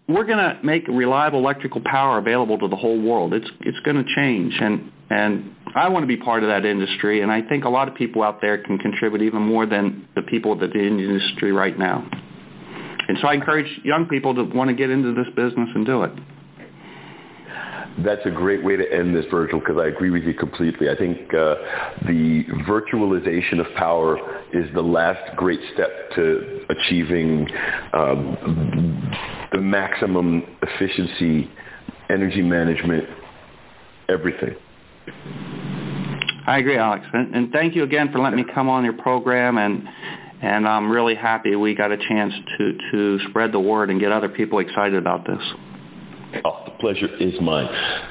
we're 0.08 0.24
going 0.24 0.38
to 0.38 0.58
make 0.64 0.88
reliable 0.88 1.38
electrical 1.38 1.82
power 1.84 2.18
available 2.18 2.58
to 2.58 2.68
the 2.68 2.76
whole 2.76 3.00
world. 3.00 3.34
It's 3.34 3.48
it's 3.60 3.78
going 3.80 4.02
to 4.02 4.14
change, 4.14 4.54
and 4.58 4.90
and 5.10 5.54
I 5.74 5.88
want 5.88 6.02
to 6.02 6.06
be 6.06 6.16
part 6.16 6.42
of 6.42 6.48
that 6.48 6.64
industry. 6.64 7.20
And 7.20 7.30
I 7.30 7.42
think 7.42 7.64
a 7.64 7.68
lot 7.68 7.88
of 7.88 7.94
people 7.94 8.22
out 8.22 8.40
there 8.40 8.56
can 8.56 8.78
contribute 8.78 9.22
even 9.22 9.42
more 9.42 9.66
than 9.66 10.08
the 10.14 10.22
people 10.22 10.58
that 10.58 10.72
the 10.72 10.80
industry 10.80 11.52
right 11.52 11.78
now. 11.78 12.08
And 13.08 13.18
so 13.20 13.28
I 13.28 13.34
encourage 13.34 13.68
young 13.84 14.06
people 14.06 14.34
to 14.34 14.44
want 14.44 14.68
to 14.68 14.74
get 14.74 14.90
into 14.90 15.14
this 15.14 15.28
business 15.34 15.68
and 15.74 15.84
do 15.84 16.04
it 16.04 16.12
that's 18.04 18.24
a 18.24 18.30
great 18.30 18.64
way 18.64 18.76
to 18.76 18.92
end 18.92 19.14
this, 19.14 19.24
Virgil, 19.30 19.60
because 19.60 19.76
I 19.78 19.86
agree 19.86 20.10
with 20.10 20.24
you 20.24 20.34
completely. 20.34 20.88
I 20.88 20.96
think 20.96 21.18
uh, 21.34 21.54
the 22.06 22.44
virtualization 22.66 23.60
of 23.60 23.74
power 23.76 24.18
is 24.52 24.72
the 24.74 24.82
last 24.82 25.36
great 25.36 25.60
step 25.74 25.90
to 26.14 26.64
achieving 26.70 27.48
um, 27.92 29.12
the 29.52 29.60
maximum 29.60 30.44
efficiency, 30.62 31.50
energy 32.10 32.42
management, 32.42 33.04
everything. 34.08 34.54
I 36.46 36.58
agree, 36.58 36.78
Alex, 36.78 37.04
and, 37.12 37.34
and 37.34 37.52
thank 37.52 37.74
you 37.74 37.82
again 37.82 38.10
for 38.10 38.20
letting 38.20 38.38
me 38.38 38.44
come 38.54 38.68
on 38.68 38.84
your 38.84 38.94
program 38.94 39.58
and 39.58 39.86
and 40.40 40.68
I'm 40.68 40.90
really 40.90 41.16
happy 41.16 41.56
we 41.56 41.74
got 41.74 41.90
a 41.90 41.96
chance 41.96 42.32
to, 42.58 42.78
to 42.92 43.18
spread 43.28 43.50
the 43.50 43.58
word 43.58 43.90
and 43.90 43.98
get 43.98 44.12
other 44.12 44.28
people 44.28 44.60
excited 44.60 44.94
about 44.94 45.26
this. 45.26 45.42
Oh, 46.44 46.67
pleasure 46.78 47.08
is 47.16 47.34
mine. 47.40 47.68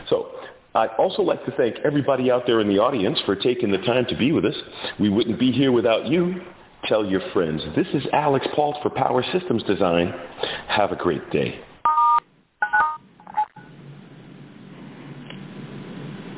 So 0.10 0.32
I'd 0.76 0.92
also 0.98 1.22
like 1.22 1.44
to 1.46 1.52
thank 1.52 1.78
everybody 1.84 2.30
out 2.32 2.44
there 2.46 2.60
in 2.60 2.68
the 2.68 2.80
audience 2.80 3.20
for 3.26 3.36
taking 3.36 3.72
the 3.72 3.80
time 3.80 4.06
to 4.10 4.16
be 4.16 4.32
with 4.32 4.46
us. 4.46 4.56
We 5.00 5.10
wouldn't 5.10 5.40
be 5.40 5.52
here 5.52 5.72
without 5.72 6.08
you. 6.08 6.42
Tell 6.86 7.06
your 7.06 7.22
friends. 7.34 7.62
This 7.76 7.88
is 7.94 8.04
Alex 8.14 8.46
Pault 8.56 8.78
for 8.84 8.90
Power 8.90 9.24
Systems 9.34 9.64
Design. 9.64 10.14
Have 10.68 10.92
a 10.92 10.96
great 10.96 11.30
day. 11.32 11.60